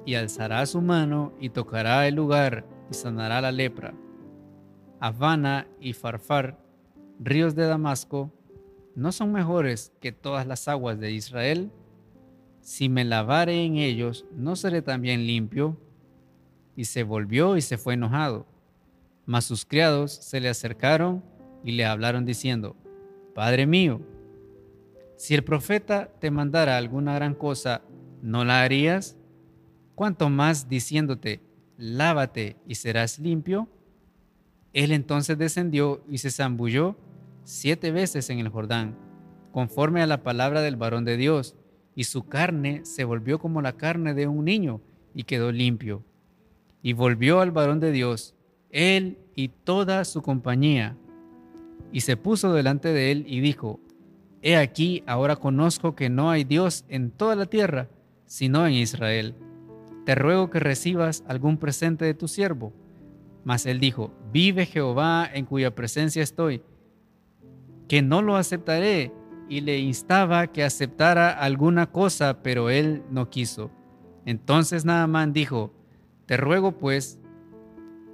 y 0.06 0.14
alzará 0.14 0.64
su 0.66 0.80
mano 0.80 1.34
y 1.40 1.50
tocará 1.50 2.08
el 2.08 2.14
lugar 2.14 2.66
y 2.90 2.94
sanará 2.94 3.40
la 3.40 3.52
lepra. 3.52 3.94
Habana 4.98 5.68
y 5.78 5.92
Farfar, 5.92 6.58
ríos 7.20 7.54
de 7.54 7.66
Damasco, 7.66 8.32
¿no 8.94 9.12
son 9.12 9.32
mejores 9.32 9.92
que 10.00 10.10
todas 10.10 10.46
las 10.46 10.66
aguas 10.68 10.98
de 10.98 11.12
Israel? 11.12 11.70
Si 12.60 12.88
me 12.88 13.04
lavare 13.04 13.64
en 13.64 13.76
ellos, 13.76 14.26
¿no 14.32 14.56
seré 14.56 14.82
también 14.82 15.26
limpio? 15.26 15.78
Y 16.74 16.86
se 16.86 17.02
volvió 17.02 17.56
y 17.56 17.60
se 17.60 17.78
fue 17.78 17.94
enojado. 17.94 18.46
Mas 19.28 19.44
sus 19.44 19.66
criados 19.66 20.10
se 20.10 20.40
le 20.40 20.48
acercaron 20.48 21.22
y 21.62 21.72
le 21.72 21.84
hablaron 21.84 22.24
diciendo, 22.24 22.76
Padre 23.34 23.66
mío, 23.66 24.00
si 25.18 25.34
el 25.34 25.44
profeta 25.44 26.10
te 26.18 26.30
mandara 26.30 26.78
alguna 26.78 27.14
gran 27.14 27.34
cosa, 27.34 27.82
¿no 28.22 28.46
la 28.46 28.62
harías? 28.62 29.18
¿Cuánto 29.94 30.30
más 30.30 30.70
diciéndote, 30.70 31.42
lávate 31.76 32.56
y 32.66 32.76
serás 32.76 33.18
limpio? 33.18 33.68
Él 34.72 34.92
entonces 34.92 35.36
descendió 35.36 36.02
y 36.08 36.16
se 36.18 36.30
zambulló 36.30 36.96
siete 37.44 37.90
veces 37.92 38.30
en 38.30 38.38
el 38.38 38.48
Jordán, 38.48 38.96
conforme 39.52 40.00
a 40.00 40.06
la 40.06 40.22
palabra 40.22 40.62
del 40.62 40.76
varón 40.76 41.04
de 41.04 41.18
Dios, 41.18 41.54
y 41.94 42.04
su 42.04 42.26
carne 42.26 42.86
se 42.86 43.04
volvió 43.04 43.38
como 43.38 43.60
la 43.60 43.74
carne 43.74 44.14
de 44.14 44.26
un 44.26 44.46
niño 44.46 44.80
y 45.14 45.24
quedó 45.24 45.52
limpio. 45.52 46.02
Y 46.80 46.94
volvió 46.94 47.40
al 47.40 47.50
varón 47.50 47.78
de 47.78 47.92
Dios, 47.92 48.34
él 48.70 49.18
y 49.34 49.48
toda 49.48 50.04
su 50.04 50.22
compañía, 50.22 50.96
y 51.92 52.00
se 52.00 52.16
puso 52.16 52.52
delante 52.52 52.92
de 52.92 53.12
él 53.12 53.24
y 53.26 53.40
dijo, 53.40 53.80
He 54.40 54.56
aquí, 54.56 55.02
ahora 55.06 55.36
conozco 55.36 55.94
que 55.94 56.10
no 56.10 56.30
hay 56.30 56.44
Dios 56.44 56.84
en 56.88 57.10
toda 57.10 57.34
la 57.34 57.46
tierra, 57.46 57.88
sino 58.26 58.66
en 58.66 58.74
Israel. 58.74 59.34
Te 60.04 60.14
ruego 60.14 60.48
que 60.48 60.60
recibas 60.60 61.24
algún 61.26 61.56
presente 61.56 62.04
de 62.04 62.14
tu 62.14 62.28
siervo. 62.28 62.72
Mas 63.44 63.66
él 63.66 63.80
dijo, 63.80 64.12
Vive 64.32 64.66
Jehová 64.66 65.28
en 65.32 65.44
cuya 65.44 65.74
presencia 65.74 66.22
estoy, 66.22 66.62
que 67.88 68.02
no 68.02 68.22
lo 68.22 68.36
aceptaré, 68.36 69.12
y 69.48 69.62
le 69.62 69.78
instaba 69.78 70.48
que 70.48 70.62
aceptara 70.62 71.30
alguna 71.30 71.90
cosa, 71.90 72.42
pero 72.42 72.68
él 72.68 73.02
no 73.10 73.30
quiso. 73.30 73.70
Entonces 74.26 74.84
Naamán 74.84 75.32
dijo, 75.32 75.72
Te 76.26 76.36
ruego 76.36 76.72
pues, 76.72 77.18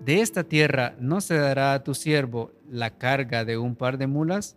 de 0.05 0.21
esta 0.21 0.45
tierra 0.45 0.95
no 1.01 1.21
se 1.21 1.37
dará 1.37 1.73
a 1.73 1.83
tu 1.83 1.95
siervo 1.95 2.53
la 2.69 2.99
carga 2.99 3.45
de 3.45 3.57
un 3.57 3.75
par 3.75 3.97
de 3.97 4.07
mulas, 4.07 4.57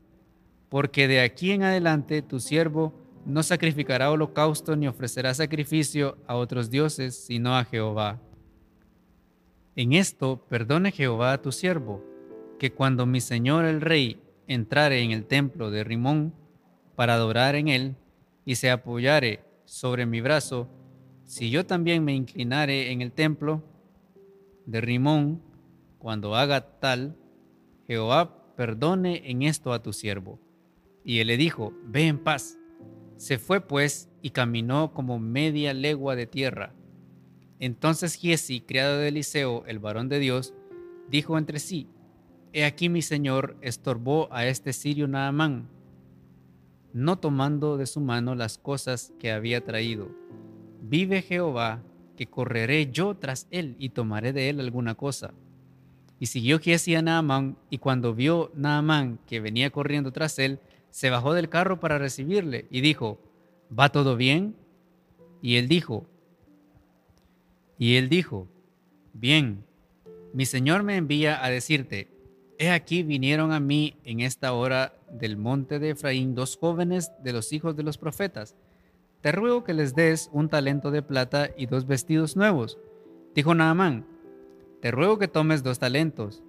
porque 0.70 1.08
de 1.08 1.22
aquí 1.22 1.52
en 1.52 1.64
adelante 1.64 2.22
tu 2.22 2.40
siervo 2.40 2.94
no 3.26 3.44
sacrificará 3.44 4.12
holocausto 4.12 4.76
ni 4.76 4.88
ofrecerá 4.88 5.34
sacrificio 5.34 6.18
a 6.28 6.36
otros 6.36 6.70
dioses, 6.70 7.16
sino 7.16 7.56
a 7.56 7.64
Jehová. 7.64 8.20
En 9.76 9.94
esto 9.94 10.46
perdone 10.50 10.92
Jehová 10.92 11.34
a 11.34 11.42
tu 11.42 11.52
siervo, 11.52 12.04
que 12.60 12.72
cuando 12.72 13.06
mi 13.06 13.22
señor 13.22 13.66
el 13.66 13.80
rey 13.80 14.20
entrare 14.48 15.02
en 15.02 15.12
el 15.12 15.26
templo 15.26 15.72
de 15.72 15.84
Rimón 15.84 16.34
para 16.96 17.14
adorar 17.14 17.56
en 17.56 17.68
él, 17.70 17.96
y 18.44 18.56
se 18.56 18.72
apoyare 18.72 19.42
sobre 19.66 20.06
mi 20.06 20.22
brazo, 20.22 20.68
si 21.26 21.50
yo 21.50 21.66
también 21.66 22.04
me 22.04 22.16
inclinare 22.16 22.92
en 22.92 23.02
el 23.02 23.12
templo 23.12 23.62
de 24.68 24.82
Rimón, 24.82 25.42
cuando 25.98 26.36
haga 26.36 26.80
tal, 26.80 27.18
Jehová 27.88 28.54
perdone 28.56 29.32
en 29.32 29.42
esto 29.42 29.74
a 29.74 29.82
tu 29.82 29.94
siervo. 29.94 30.40
Y 31.04 31.20
él 31.20 31.28
le 31.28 31.38
dijo, 31.38 31.74
ve 31.86 32.08
en 32.08 32.20
paz. 32.20 32.60
Se 33.16 33.40
fue 33.40 33.62
pues 33.62 34.10
y 34.22 34.32
caminó 34.32 34.94
como 34.94 35.20
media 35.20 35.74
legua 35.74 36.16
de 36.16 36.28
tierra. 36.28 36.76
Entonces 37.60 38.14
Giesi, 38.16 38.62
criado 38.62 38.98
de 38.98 39.08
Eliseo, 39.08 39.64
el 39.66 39.80
varón 39.80 40.10
de 40.10 40.20
Dios, 40.20 40.54
dijo 41.10 41.38
entre 41.38 41.60
sí, 41.60 41.88
He 42.54 42.66
aquí 42.66 42.90
mi 42.90 43.02
señor 43.02 43.58
estorbó 43.62 44.28
a 44.32 44.46
este 44.48 44.74
sirio 44.74 45.08
Naamán, 45.08 45.70
no 46.94 47.20
tomando 47.20 47.78
de 47.78 47.86
su 47.86 48.02
mano 48.02 48.36
las 48.36 48.58
cosas 48.58 49.14
que 49.20 49.32
había 49.32 49.64
traído. 49.64 50.10
Vive 50.82 51.22
Jehová, 51.22 51.84
que 52.18 52.28
correré 52.28 52.92
yo 52.92 53.16
tras 53.16 53.48
él 53.52 53.78
y 53.80 53.90
tomaré 53.90 54.34
de 54.34 54.50
él 54.50 54.60
alguna 54.60 54.96
cosa. 54.96 55.34
Y 56.20 56.26
siguió 56.26 56.60
Giesi 56.60 56.96
a 56.96 57.02
Naamán, 57.02 57.58
y 57.70 57.78
cuando 57.78 58.14
vio 58.14 58.52
Naamán 58.56 59.20
que 59.26 59.40
venía 59.40 59.70
corriendo 59.70 60.12
tras 60.12 60.38
él, 60.40 60.60
se 60.90 61.10
bajó 61.10 61.34
del 61.34 61.48
carro 61.48 61.80
para 61.80 61.98
recibirle 61.98 62.66
y 62.70 62.82
dijo, 62.82 63.20
¿va 63.78 63.90
todo 63.90 64.18
bien? 64.18 64.56
Y 65.42 65.56
él 65.56 65.68
dijo, 65.68 66.06
y 67.78 67.96
él 67.96 68.10
dijo, 68.10 68.48
bien, 69.14 69.64
mi 70.34 70.46
Señor 70.46 70.84
me 70.84 70.98
envía 70.98 71.44
a 71.44 71.50
decirte, 71.50 72.10
he 72.58 72.72
aquí 72.72 73.04
vinieron 73.04 73.52
a 73.52 73.60
mí 73.60 73.96
en 74.04 74.22
esta 74.22 74.54
hora 74.54 74.94
del 75.12 75.38
monte 75.38 75.80
de 75.80 75.92
Efraín 75.92 76.34
dos 76.34 76.58
jóvenes 76.58 77.12
de 77.24 77.34
los 77.34 77.54
hijos 77.54 77.76
de 77.76 77.84
los 77.84 77.98
profetas. 77.98 78.56
Te 79.22 79.32
ruego 79.32 79.64
que 79.64 79.74
les 79.74 79.96
des 79.96 80.30
un 80.32 80.48
talento 80.48 80.92
de 80.92 81.02
plata 81.02 81.50
y 81.58 81.66
dos 81.66 81.88
vestidos 81.88 82.36
nuevos. 82.36 82.78
Dijo 83.34 83.56
Naamán, 83.56 84.06
te 84.82 84.92
ruego 84.92 85.18
que 85.18 85.28
tomes 85.28 85.64
dos 85.64 85.80
talentos. 85.80 86.44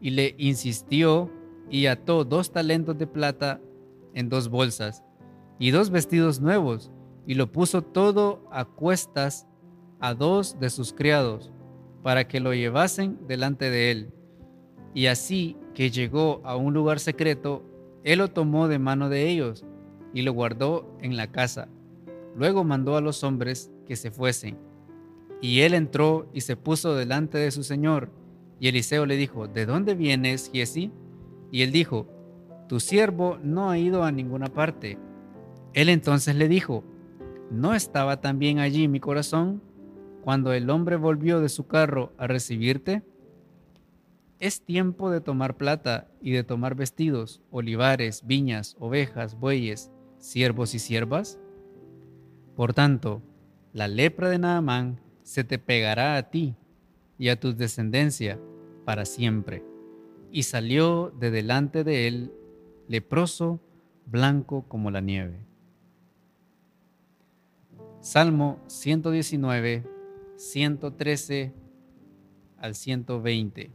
Y 0.00 0.10
le 0.10 0.34
insistió 0.38 1.30
y 1.70 1.86
ató 1.86 2.24
dos 2.24 2.52
talentos 2.52 2.98
de 2.98 3.06
plata 3.06 3.60
en 4.14 4.28
dos 4.28 4.48
bolsas 4.48 5.02
y 5.58 5.70
dos 5.70 5.90
vestidos 5.90 6.40
nuevos 6.40 6.90
y 7.26 7.34
lo 7.34 7.50
puso 7.50 7.82
todo 7.82 8.44
a 8.50 8.64
cuestas 8.64 9.46
a 10.00 10.14
dos 10.14 10.58
de 10.60 10.70
sus 10.70 10.92
criados 10.92 11.52
para 12.02 12.28
que 12.28 12.40
lo 12.40 12.54
llevasen 12.54 13.18
delante 13.26 13.70
de 13.70 13.90
él. 13.90 14.12
Y 14.94 15.06
así 15.06 15.56
que 15.74 15.90
llegó 15.90 16.40
a 16.44 16.56
un 16.56 16.72
lugar 16.74 17.00
secreto, 17.00 17.64
él 18.04 18.20
lo 18.20 18.28
tomó 18.28 18.68
de 18.68 18.78
mano 18.78 19.08
de 19.08 19.28
ellos 19.28 19.64
y 20.14 20.22
lo 20.22 20.32
guardó 20.32 20.96
en 21.00 21.16
la 21.16 21.32
casa. 21.32 21.68
Luego 22.36 22.64
mandó 22.64 22.96
a 22.96 23.00
los 23.00 23.24
hombres 23.24 23.72
que 23.86 23.96
se 23.96 24.10
fuesen. 24.10 24.58
Y 25.40 25.60
él 25.60 25.74
entró 25.74 26.28
y 26.32 26.42
se 26.42 26.56
puso 26.56 26.94
delante 26.94 27.38
de 27.38 27.50
su 27.50 27.62
señor. 27.62 28.10
Y 28.60 28.68
Eliseo 28.68 29.06
le 29.06 29.16
dijo, 29.16 29.48
¿de 29.48 29.66
dónde 29.66 29.94
vienes, 29.94 30.50
Giesi? 30.52 30.92
Y 31.50 31.62
él 31.62 31.72
dijo, 31.72 32.06
tu 32.68 32.80
siervo 32.80 33.38
no 33.42 33.70
ha 33.70 33.78
ido 33.78 34.02
a 34.02 34.12
ninguna 34.12 34.46
parte. 34.46 34.98
Él 35.72 35.88
entonces 35.88 36.34
le 36.36 36.48
dijo, 36.48 36.84
¿no 37.50 37.74
estaba 37.74 38.20
también 38.20 38.58
allí 38.58 38.88
mi 38.88 38.98
corazón 38.98 39.62
cuando 40.22 40.52
el 40.52 40.68
hombre 40.70 40.96
volvió 40.96 41.40
de 41.40 41.48
su 41.48 41.66
carro 41.66 42.12
a 42.18 42.26
recibirte? 42.26 43.02
Es 44.38 44.62
tiempo 44.62 45.10
de 45.10 45.20
tomar 45.20 45.56
plata 45.56 46.08
y 46.20 46.32
de 46.32 46.44
tomar 46.44 46.74
vestidos, 46.74 47.40
olivares, 47.50 48.26
viñas, 48.26 48.76
ovejas, 48.78 49.38
bueyes, 49.38 49.90
siervos 50.18 50.74
y 50.74 50.78
siervas. 50.78 51.38
Por 52.56 52.72
tanto, 52.72 53.22
la 53.74 53.86
lepra 53.86 54.30
de 54.30 54.38
Naamán 54.38 54.98
se 55.22 55.44
te 55.44 55.58
pegará 55.58 56.16
a 56.16 56.30
ti 56.30 56.56
y 57.18 57.28
a 57.28 57.38
tu 57.38 57.54
descendencia 57.54 58.40
para 58.86 59.04
siempre. 59.04 59.62
Y 60.32 60.44
salió 60.44 61.10
de 61.10 61.30
delante 61.30 61.84
de 61.84 62.08
él 62.08 62.32
leproso, 62.88 63.60
blanco 64.06 64.64
como 64.68 64.90
la 64.90 65.00
nieve. 65.00 65.38
Salmo 68.00 68.58
119, 68.68 69.84
113 70.36 71.52
al 72.56 72.74
120. 72.74 73.70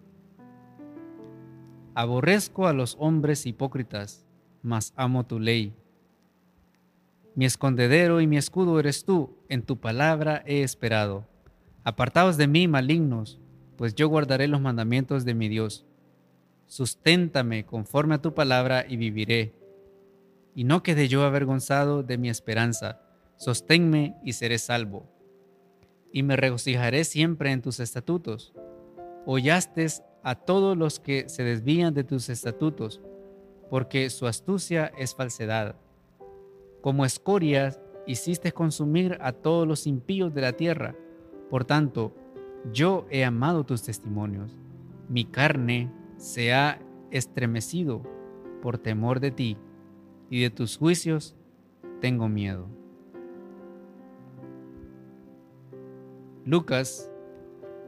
Aborrezco 1.93 2.67
a 2.67 2.73
los 2.73 2.95
hombres 2.99 3.45
hipócritas, 3.45 4.25
mas 4.63 4.93
amo 4.95 5.25
tu 5.25 5.39
ley. 5.39 5.73
Mi 7.33 7.45
escondedero 7.45 8.19
y 8.19 8.27
mi 8.27 8.37
escudo 8.37 8.79
eres 8.79 9.05
tú, 9.05 9.37
en 9.47 9.63
tu 9.63 9.79
palabra 9.79 10.43
he 10.45 10.63
esperado. 10.63 11.27
Apartaos 11.83 12.35
de 12.35 12.47
mí, 12.47 12.67
malignos, 12.67 13.39
pues 13.77 13.95
yo 13.95 14.09
guardaré 14.09 14.47
los 14.47 14.59
mandamientos 14.59 15.23
de 15.23 15.33
mi 15.33 15.47
Dios. 15.47 15.85
Susténtame 16.67 17.65
conforme 17.65 18.15
a 18.15 18.21
tu 18.21 18.33
palabra 18.33 18.85
y 18.87 18.97
viviré. 18.97 19.53
Y 20.55 20.65
no 20.65 20.83
quede 20.83 21.07
yo 21.07 21.23
avergonzado 21.23 22.03
de 22.03 22.17
mi 22.17 22.29
esperanza. 22.29 23.01
Sosténme 23.37 24.17
y 24.23 24.33
seré 24.33 24.59
salvo. 24.59 25.09
Y 26.11 26.23
me 26.23 26.35
regocijaré 26.35 27.05
siempre 27.05 27.51
en 27.51 27.61
tus 27.61 27.79
estatutos. 27.79 28.53
Hollaste 29.25 29.87
a 30.23 30.35
todos 30.35 30.77
los 30.77 30.99
que 30.99 31.29
se 31.29 31.43
desvían 31.43 31.93
de 31.93 32.03
tus 32.03 32.29
estatutos, 32.29 33.01
porque 33.69 34.09
su 34.09 34.27
astucia 34.27 34.91
es 34.97 35.15
falsedad. 35.15 35.75
Como 36.81 37.05
escorias 37.05 37.79
hiciste 38.07 38.51
consumir 38.51 39.17
a 39.21 39.31
todos 39.31 39.67
los 39.67 39.87
impíos 39.87 40.33
de 40.33 40.41
la 40.41 40.53
tierra. 40.53 40.95
Por 41.49 41.65
tanto, 41.65 42.13
yo 42.73 43.05
he 43.09 43.23
amado 43.23 43.63
tus 43.63 43.83
testimonios. 43.83 44.57
Mi 45.09 45.25
carne 45.25 45.91
se 46.17 46.53
ha 46.53 46.79
estremecido 47.11 48.01
por 48.61 48.77
temor 48.77 49.19
de 49.19 49.31
ti, 49.31 49.57
y 50.29 50.41
de 50.41 50.49
tus 50.49 50.77
juicios 50.77 51.35
tengo 51.99 52.29
miedo. 52.29 52.67
Lucas 56.45 57.11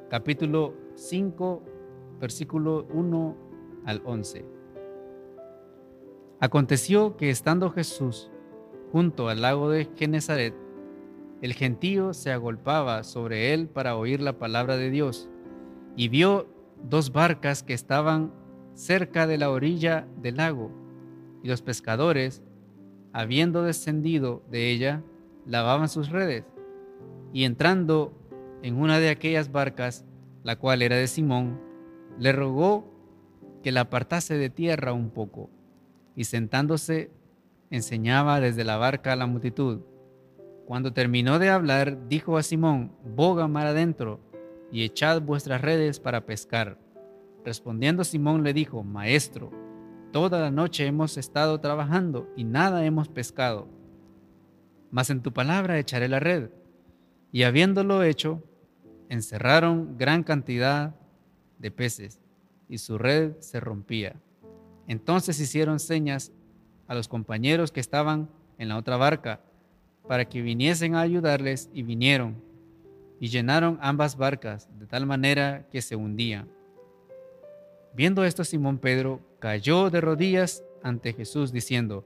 capítulo 0.09 0.75
5 0.95 1.63
versículo 2.19 2.85
1 2.93 3.35
al 3.85 4.01
11. 4.05 4.45
Aconteció 6.39 7.15
que 7.15 7.29
estando 7.29 7.71
Jesús 7.71 8.29
junto 8.93 9.27
al 9.27 9.41
lago 9.41 9.71
de 9.71 9.89
Genezaret, 9.95 10.53
el 11.41 11.53
gentío 11.55 12.13
se 12.13 12.31
agolpaba 12.31 13.03
sobre 13.03 13.51
él 13.51 13.67
para 13.67 13.97
oír 13.97 14.21
la 14.21 14.37
palabra 14.37 14.77
de 14.77 14.91
Dios, 14.91 15.31
y 15.95 16.09
vio 16.09 16.47
dos 16.83 17.11
barcas 17.11 17.63
que 17.63 17.73
estaban 17.73 18.31
cerca 18.75 19.25
de 19.25 19.39
la 19.39 19.49
orilla 19.49 20.07
del 20.21 20.37
lago, 20.37 20.71
y 21.41 21.47
los 21.47 21.63
pescadores, 21.63 22.43
habiendo 23.13 23.63
descendido 23.63 24.43
de 24.51 24.69
ella, 24.69 25.01
lavaban 25.47 25.89
sus 25.89 26.11
redes, 26.11 26.45
y 27.33 27.45
entrando 27.45 28.13
en 28.61 28.75
una 28.75 28.99
de 28.99 29.09
aquellas 29.09 29.51
barcas, 29.51 30.05
la 30.43 30.59
cual 30.59 30.83
era 30.83 30.97
de 30.97 31.07
Simón, 31.07 31.59
le 32.19 32.31
rogó 32.31 32.85
que 33.63 33.71
la 33.71 33.81
apartase 33.81 34.37
de 34.37 34.51
tierra 34.51 34.93
un 34.93 35.09
poco, 35.09 35.49
y 36.15 36.25
sentándose 36.25 37.09
enseñaba 37.73 38.39
desde 38.39 38.63
la 38.63 38.77
barca 38.77 39.13
a 39.13 39.15
la 39.15 39.25
multitud. 39.25 39.81
Cuando 40.67 40.93
terminó 40.93 41.39
de 41.39 41.49
hablar, 41.49 42.07
dijo 42.07 42.37
a 42.37 42.43
Simón, 42.43 42.91
boga 43.03 43.47
mar 43.47 43.65
adentro 43.65 44.19
y 44.71 44.83
echad 44.83 45.23
vuestras 45.23 45.59
redes 45.61 45.99
para 45.99 46.23
pescar. 46.23 46.77
Respondiendo 47.43 48.03
Simón 48.03 48.43
le 48.43 48.53
dijo, 48.53 48.83
Maestro, 48.83 49.49
toda 50.11 50.39
la 50.39 50.51
noche 50.51 50.85
hemos 50.85 51.17
estado 51.17 51.59
trabajando 51.61 52.29
y 52.37 52.43
nada 52.43 52.85
hemos 52.85 53.09
pescado. 53.09 53.67
Mas 54.91 55.09
en 55.09 55.23
tu 55.23 55.33
palabra 55.33 55.79
echaré 55.79 56.07
la 56.07 56.19
red. 56.19 56.51
Y 57.31 57.41
habiéndolo 57.41 58.03
hecho, 58.03 58.43
encerraron 59.09 59.97
gran 59.97 60.21
cantidad 60.21 60.95
de 61.57 61.71
peces 61.71 62.19
y 62.69 62.77
su 62.77 62.99
red 62.99 63.33
se 63.39 63.59
rompía. 63.59 64.21
Entonces 64.87 65.39
hicieron 65.39 65.79
señas 65.79 66.31
a 66.93 66.95
los 66.95 67.07
compañeros 67.07 67.71
que 67.71 67.79
estaban 67.79 68.29
en 68.57 68.69
la 68.69 68.77
otra 68.77 68.97
barca 68.97 69.41
para 70.07 70.25
que 70.25 70.41
viniesen 70.41 70.95
a 70.95 71.01
ayudarles 71.01 71.69
y 71.73 71.81
vinieron 71.81 72.41
y 73.19 73.29
llenaron 73.29 73.79
ambas 73.81 74.15
barcas 74.15 74.69
de 74.79 74.85
tal 74.85 75.05
manera 75.05 75.67
que 75.71 75.81
se 75.81 75.95
hundían. 75.95 76.47
Viendo 77.95 78.23
esto, 78.25 78.43
Simón 78.43 78.77
Pedro 78.77 79.21
cayó 79.39 79.89
de 79.89 80.01
rodillas 80.01 80.63
ante 80.83 81.13
Jesús 81.13 81.51
diciendo, 81.51 82.05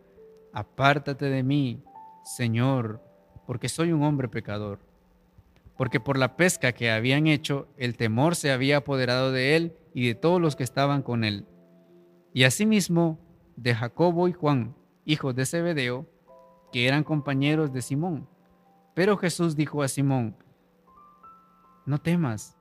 Apártate 0.54 1.26
de 1.26 1.44
mí, 1.44 1.82
Señor, 2.24 3.02
porque 3.46 3.70
soy 3.70 3.92
un 3.92 4.04
hombre 4.04 4.28
pecador. 4.28 4.80
Porque 5.76 6.00
por 6.00 6.18
la 6.18 6.38
pesca 6.38 6.72
que 6.72 6.92
habían 6.92 7.28
hecho, 7.28 7.68
el 7.78 7.98
temor 7.98 8.36
se 8.36 8.52
había 8.52 8.78
apoderado 8.78 9.32
de 9.32 9.56
él 9.56 9.74
y 9.94 10.08
de 10.08 10.16
todos 10.16 10.42
los 10.42 10.56
que 10.56 10.64
estaban 10.64 11.02
con 11.04 11.24
él. 11.24 11.46
Y 12.34 12.44
asimismo 12.44 13.20
de 13.58 13.76
Jacobo 13.76 14.30
y 14.30 14.34
Juan, 14.34 14.74
hijos 15.04 15.36
de 15.36 15.46
Zebedeo, 15.46 16.06
que 16.72 16.88
eran 16.88 17.04
compañeros 17.04 17.74
de 17.74 17.82
Simón. 17.82 18.28
Pero 18.94 19.18
Jesús 19.18 19.58
dijo 19.58 19.84
a 19.84 19.90
Simón, 19.90 20.36
No 21.86 22.00
temas, 22.00 22.56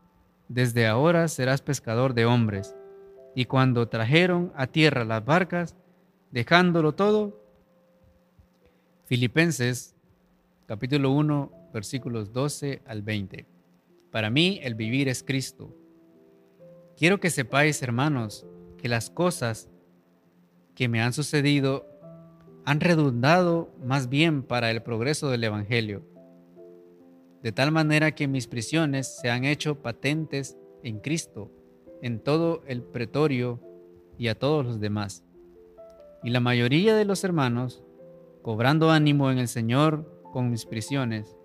desde 0.49 0.87
ahora 0.87 1.29
serás 1.29 1.63
pescador 1.63 2.15
de 2.15 2.27
hombres. 2.27 2.75
Y 3.35 3.45
cuando 3.45 3.89
trajeron 3.89 4.53
a 4.57 4.67
tierra 4.67 5.05
las 5.05 5.25
barcas, 5.25 5.77
dejándolo 6.31 6.93
todo, 6.93 7.41
Filipenses 9.05 9.95
capítulo 10.67 11.13
1 11.13 11.53
versículos 11.73 12.33
12 12.33 12.83
al 12.87 13.03
20. 13.03 13.47
Para 14.11 14.31
mí 14.31 14.59
el 14.63 14.75
vivir 14.75 15.09
es 15.09 15.23
Cristo. 15.23 15.77
Quiero 16.97 17.21
que 17.21 17.31
sepáis, 17.31 17.83
hermanos, 17.83 18.47
que 18.79 18.89
las 18.89 19.11
cosas 19.11 19.69
que 20.77 20.89
me 20.89 21.01
han 21.01 21.13
sucedido 21.13 21.87
han 22.67 22.81
redundado 22.81 23.73
más 23.83 24.09
bien 24.09 24.43
para 24.43 24.71
el 24.71 24.83
progreso 24.83 25.31
del 25.31 25.45
Evangelio, 25.45 26.03
de 27.43 27.51
tal 27.51 27.73
manera 27.73 28.13
que 28.13 28.29
mis 28.29 28.47
prisiones 28.47 29.19
se 29.21 29.31
han 29.31 29.45
hecho 29.45 29.81
patentes 29.83 30.57
en 30.83 31.01
Cristo, 31.01 31.51
en 32.03 32.21
todo 32.21 32.63
el 32.67 32.83
pretorio 32.83 33.61
y 34.19 34.29
a 34.29 34.39
todos 34.39 34.67
los 34.67 34.79
demás. 34.79 35.25
Y 36.23 36.31
la 36.31 36.41
mayoría 36.41 36.95
de 36.95 37.05
los 37.05 37.25
hermanos, 37.25 37.83
cobrando 38.43 38.91
ánimo 38.91 39.31
en 39.31 39.39
el 39.39 39.49
Señor 39.49 40.23
con 40.33 40.51
mis 40.51 40.67
prisiones, 40.67 41.37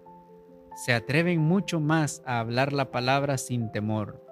se 0.76 0.94
atreven 0.94 1.40
mucho 1.40 1.80
más 1.80 2.22
a 2.26 2.40
hablar 2.40 2.74
la 2.74 2.92
palabra 2.92 3.38
sin 3.38 3.72
temor. 3.72 4.26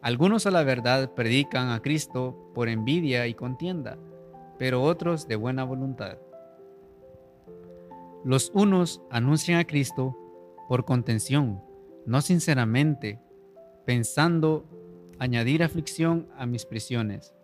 Algunos 0.00 0.46
a 0.46 0.50
la 0.50 0.62
verdad 0.62 1.12
predican 1.14 1.70
a 1.70 1.82
Cristo 1.82 2.52
por 2.54 2.68
envidia 2.68 3.26
y 3.26 3.34
contienda 3.34 3.98
pero 4.58 4.82
otros 4.82 5.28
de 5.28 5.36
buena 5.36 5.64
voluntad. 5.64 6.18
Los 8.24 8.50
unos 8.54 9.02
anuncian 9.10 9.58
a 9.58 9.66
Cristo 9.66 10.16
por 10.68 10.84
contención, 10.84 11.62
no 12.06 12.20
sinceramente, 12.22 13.20
pensando 13.84 14.64
añadir 15.18 15.62
aflicción 15.62 16.28
a 16.36 16.46
mis 16.46 16.64
prisiones. 16.64 17.34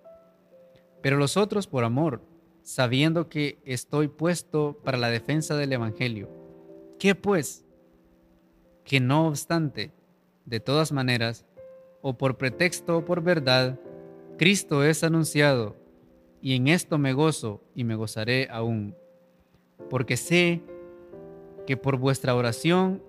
Pero 1.02 1.16
los 1.16 1.36
otros 1.36 1.66
por 1.66 1.84
amor, 1.84 2.22
sabiendo 2.62 3.28
que 3.28 3.58
estoy 3.64 4.08
puesto 4.08 4.78
para 4.84 4.98
la 4.98 5.10
defensa 5.10 5.56
del 5.56 5.72
Evangelio. 5.72 6.28
¿Qué 6.98 7.14
pues? 7.14 7.64
Que 8.84 9.00
no 9.00 9.28
obstante, 9.28 9.92
de 10.44 10.60
todas 10.60 10.92
maneras, 10.92 11.46
o 12.02 12.16
por 12.16 12.38
pretexto 12.38 12.98
o 12.98 13.04
por 13.04 13.22
verdad, 13.22 13.78
Cristo 14.38 14.84
es 14.84 15.04
anunciado 15.04 15.79
y 16.42 16.54
en 16.54 16.68
esto 16.68 16.98
me 16.98 17.12
gozo 17.12 17.62
y 17.74 17.84
me 17.84 17.94
gozaré 17.94 18.48
aún, 18.50 18.94
porque 19.88 20.16
sé 20.16 20.62
que 21.66 21.76
por 21.76 21.98
vuestra 21.98 22.34
oración 22.34 23.02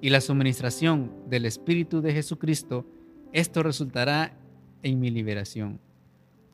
y 0.00 0.10
la 0.10 0.20
suministración 0.20 1.12
del 1.28 1.46
Espíritu 1.46 2.00
de 2.00 2.12
Jesucristo, 2.12 2.84
esto 3.32 3.62
resultará 3.62 4.36
en 4.82 5.00
mi 5.00 5.10
liberación, 5.10 5.80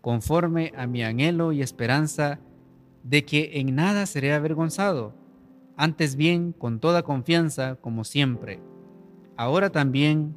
conforme 0.01 0.73
a 0.77 0.87
mi 0.87 1.03
anhelo 1.03 1.53
y 1.53 1.63
esperanza 1.63 2.39
de 3.03 3.25
que 3.25 3.53
en 3.55 3.75
nada 3.75 4.07
seré 4.07 4.33
avergonzado, 4.33 5.15
antes 5.77 6.15
bien 6.17 6.53
con 6.53 6.79
toda 6.79 7.03
confianza 7.03 7.77
como 7.77 8.05
siempre. 8.05 8.61
Ahora 9.37 9.71
también 9.71 10.37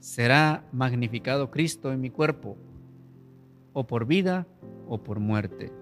será 0.00 0.68
magnificado 0.72 1.50
Cristo 1.50 1.92
en 1.92 2.00
mi 2.00 2.10
cuerpo, 2.10 2.58
o 3.72 3.86
por 3.86 4.06
vida 4.06 4.46
o 4.92 5.02
por 5.02 5.20
muerte. 5.20 5.72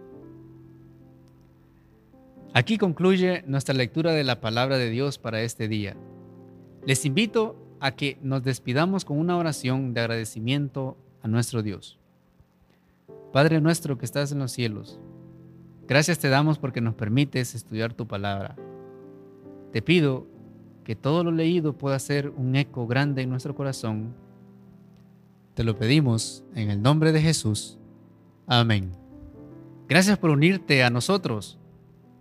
Aquí 2.55 2.79
concluye 2.79 3.43
nuestra 3.47 3.75
lectura 3.75 4.13
de 4.13 4.23
la 4.23 4.41
palabra 4.41 4.79
de 4.79 4.89
Dios 4.89 5.19
para 5.19 5.43
este 5.43 5.67
día. 5.67 5.97
Les 6.87 7.05
invito 7.05 7.57
a 7.81 7.91
que 7.93 8.19
nos 8.23 8.45
despidamos 8.45 9.05
con 9.05 9.19
una 9.19 9.37
oración 9.37 9.95
de 9.95 10.01
agradecimiento 10.01 10.97
a 11.23 11.29
nuestro 11.29 11.63
Dios. 11.63 11.99
Padre 13.33 13.61
nuestro 13.61 13.99
que 13.99 14.05
estás 14.05 14.31
en 14.31 14.39
los 14.39 14.53
cielos, 14.53 15.01
gracias 15.89 16.21
te 16.21 16.29
damos 16.29 16.59
porque 16.59 16.81
nos 16.81 16.95
permites 16.95 17.57
estudiar 17.57 17.93
tu 17.93 18.07
palabra. 18.07 18.55
Te 19.73 19.83
pido 19.83 20.27
que 20.85 20.95
todo 20.95 21.25
lo 21.25 21.33
leído 21.33 21.77
pueda 21.77 21.99
ser 21.99 22.31
un 22.31 22.55
eco 22.55 22.87
grande 22.87 23.23
en 23.23 23.31
nuestro 23.31 23.57
corazón. 23.57 24.15
Te 25.55 25.65
lo 25.65 25.77
pedimos 25.77 26.45
en 26.55 26.71
el 26.71 26.81
nombre 26.81 27.11
de 27.11 27.21
Jesús. 27.21 27.77
Amén. 28.47 29.00
Gracias 29.91 30.19
por 30.19 30.31
unirte 30.31 30.85
a 30.85 30.91
nosotros. 30.91 31.59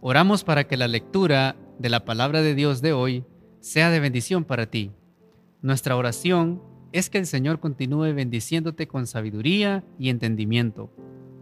Oramos 0.01 0.43
para 0.43 0.63
que 0.63 0.75
la 0.75 0.87
lectura 0.87 1.55
de 1.77 1.89
la 1.89 2.03
palabra 2.03 2.41
de 2.41 2.55
Dios 2.55 2.81
de 2.81 2.93
hoy 2.93 3.25
sea 3.59 3.91
de 3.91 3.99
bendición 3.99 4.43
para 4.43 4.71
ti. 4.71 4.89
Nuestra 5.61 5.95
oración 5.95 6.63
es 6.93 7.11
que 7.11 7.19
el 7.19 7.27
Señor 7.27 7.59
continúe 7.59 8.15
bendiciéndote 8.15 8.87
con 8.87 9.05
sabiduría 9.05 9.83
y 9.99 10.09
entendimiento 10.09 10.91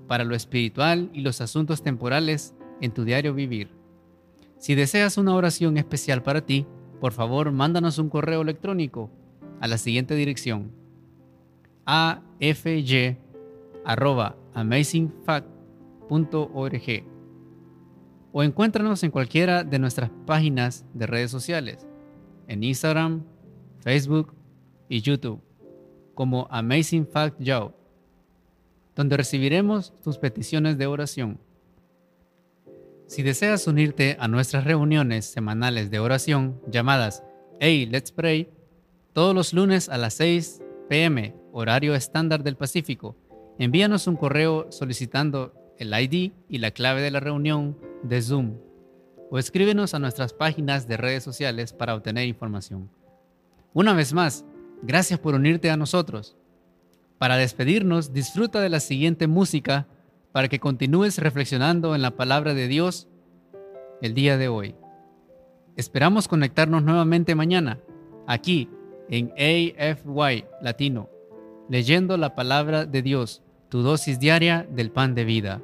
para 0.09 0.25
lo 0.25 0.35
espiritual 0.35 1.09
y 1.13 1.21
los 1.21 1.39
asuntos 1.39 1.81
temporales 1.81 2.53
en 2.81 2.91
tu 2.91 3.05
diario 3.05 3.33
vivir. 3.33 3.69
Si 4.57 4.75
deseas 4.75 5.17
una 5.17 5.33
oración 5.33 5.77
especial 5.77 6.23
para 6.23 6.45
ti, 6.45 6.67
por 6.99 7.13
favor 7.13 7.53
mándanos 7.53 7.99
un 7.99 8.09
correo 8.09 8.41
electrónico 8.41 9.09
a 9.61 9.67
la 9.69 9.77
siguiente 9.77 10.13
dirección 10.15 10.73
afy 11.85 12.83
amazingfact.org 16.09 17.03
o 18.33 18.43
encuéntranos 18.43 19.03
en 19.03 19.11
cualquiera 19.11 19.63
de 19.63 19.79
nuestras 19.79 20.09
páginas 20.25 20.85
de 20.93 21.07
redes 21.07 21.31
sociales, 21.31 21.87
en 22.47 22.63
Instagram, 22.63 23.23
Facebook 23.79 24.33
y 24.89 25.01
YouTube, 25.01 25.41
como 26.13 26.47
Amazing 26.51 27.07
Fact 27.07 27.39
donde 28.95 29.17
recibiremos 29.17 29.93
tus 30.03 30.17
peticiones 30.17 30.77
de 30.77 30.87
oración. 30.87 31.39
Si 33.07 33.23
deseas 33.23 33.67
unirte 33.67 34.17
a 34.19 34.27
nuestras 34.27 34.65
reuniones 34.65 35.25
semanales 35.25 35.89
de 35.89 35.99
oración 35.99 36.59
llamadas 36.67 37.23
Hey, 37.59 37.85
Let's 37.85 38.11
Pray, 38.11 38.49
todos 39.13 39.33
los 39.33 39.53
lunes 39.53 39.87
a 39.89 39.97
las 39.97 40.15
6 40.15 40.61
pm, 40.89 41.35
horario 41.53 41.95
estándar 41.95 42.43
del 42.43 42.57
Pacífico, 42.57 43.15
Envíanos 43.59 44.05
un 44.05 44.17
correo 44.17 44.67
solicitando 44.71 45.53
el 45.79 45.93
ID 45.93 46.31
y 46.49 46.57
la 46.57 46.71
clave 46.71 47.01
de 47.01 47.11
la 47.11 47.19
reunión 47.19 47.77
de 48.03 48.21
Zoom 48.21 48.57
o 49.29 49.37
escríbenos 49.37 49.93
a 49.93 49.99
nuestras 49.99 50.33
páginas 50.33 50.87
de 50.87 50.97
redes 50.97 51.23
sociales 51.23 51.73
para 51.73 51.95
obtener 51.95 52.27
información. 52.27 52.89
Una 53.73 53.93
vez 53.93 54.13
más, 54.13 54.45
gracias 54.81 55.19
por 55.19 55.35
unirte 55.35 55.69
a 55.69 55.77
nosotros. 55.77 56.37
Para 57.17 57.35
despedirnos, 57.35 58.13
disfruta 58.13 58.61
de 58.61 58.69
la 58.69 58.79
siguiente 58.79 59.27
música 59.27 59.87
para 60.31 60.47
que 60.47 60.59
continúes 60.59 61.17
reflexionando 61.17 61.95
en 61.95 62.01
la 62.01 62.11
palabra 62.11 62.53
de 62.53 62.67
Dios 62.67 63.07
el 64.01 64.13
día 64.13 64.37
de 64.37 64.47
hoy. 64.47 64.75
Esperamos 65.75 66.27
conectarnos 66.27 66.83
nuevamente 66.83 67.35
mañana, 67.35 67.79
aquí 68.27 68.69
en 69.09 69.31
AFY 69.37 70.45
Latino, 70.61 71.09
leyendo 71.69 72.17
la 72.17 72.35
palabra 72.35 72.85
de 72.85 73.01
Dios 73.01 73.43
tu 73.69 73.81
dosis 73.81 74.19
diaria 74.19 74.65
del 74.71 74.91
pan 74.91 75.13
de 75.13 75.25
vida. 75.25 75.61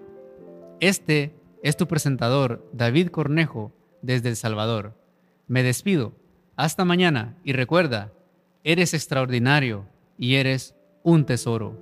Este 0.83 1.33
es 1.63 1.77
tu 1.77 1.87
presentador, 1.87 2.69
David 2.73 3.07
Cornejo, 3.07 3.71
desde 4.01 4.27
El 4.27 4.35
Salvador. 4.35 4.99
Me 5.47 5.63
despido. 5.63 6.11
Hasta 6.57 6.83
mañana 6.83 7.37
y 7.45 7.53
recuerda, 7.53 8.11
eres 8.65 8.93
extraordinario 8.93 9.87
y 10.17 10.35
eres 10.35 10.75
un 11.01 11.25
tesoro. 11.25 11.79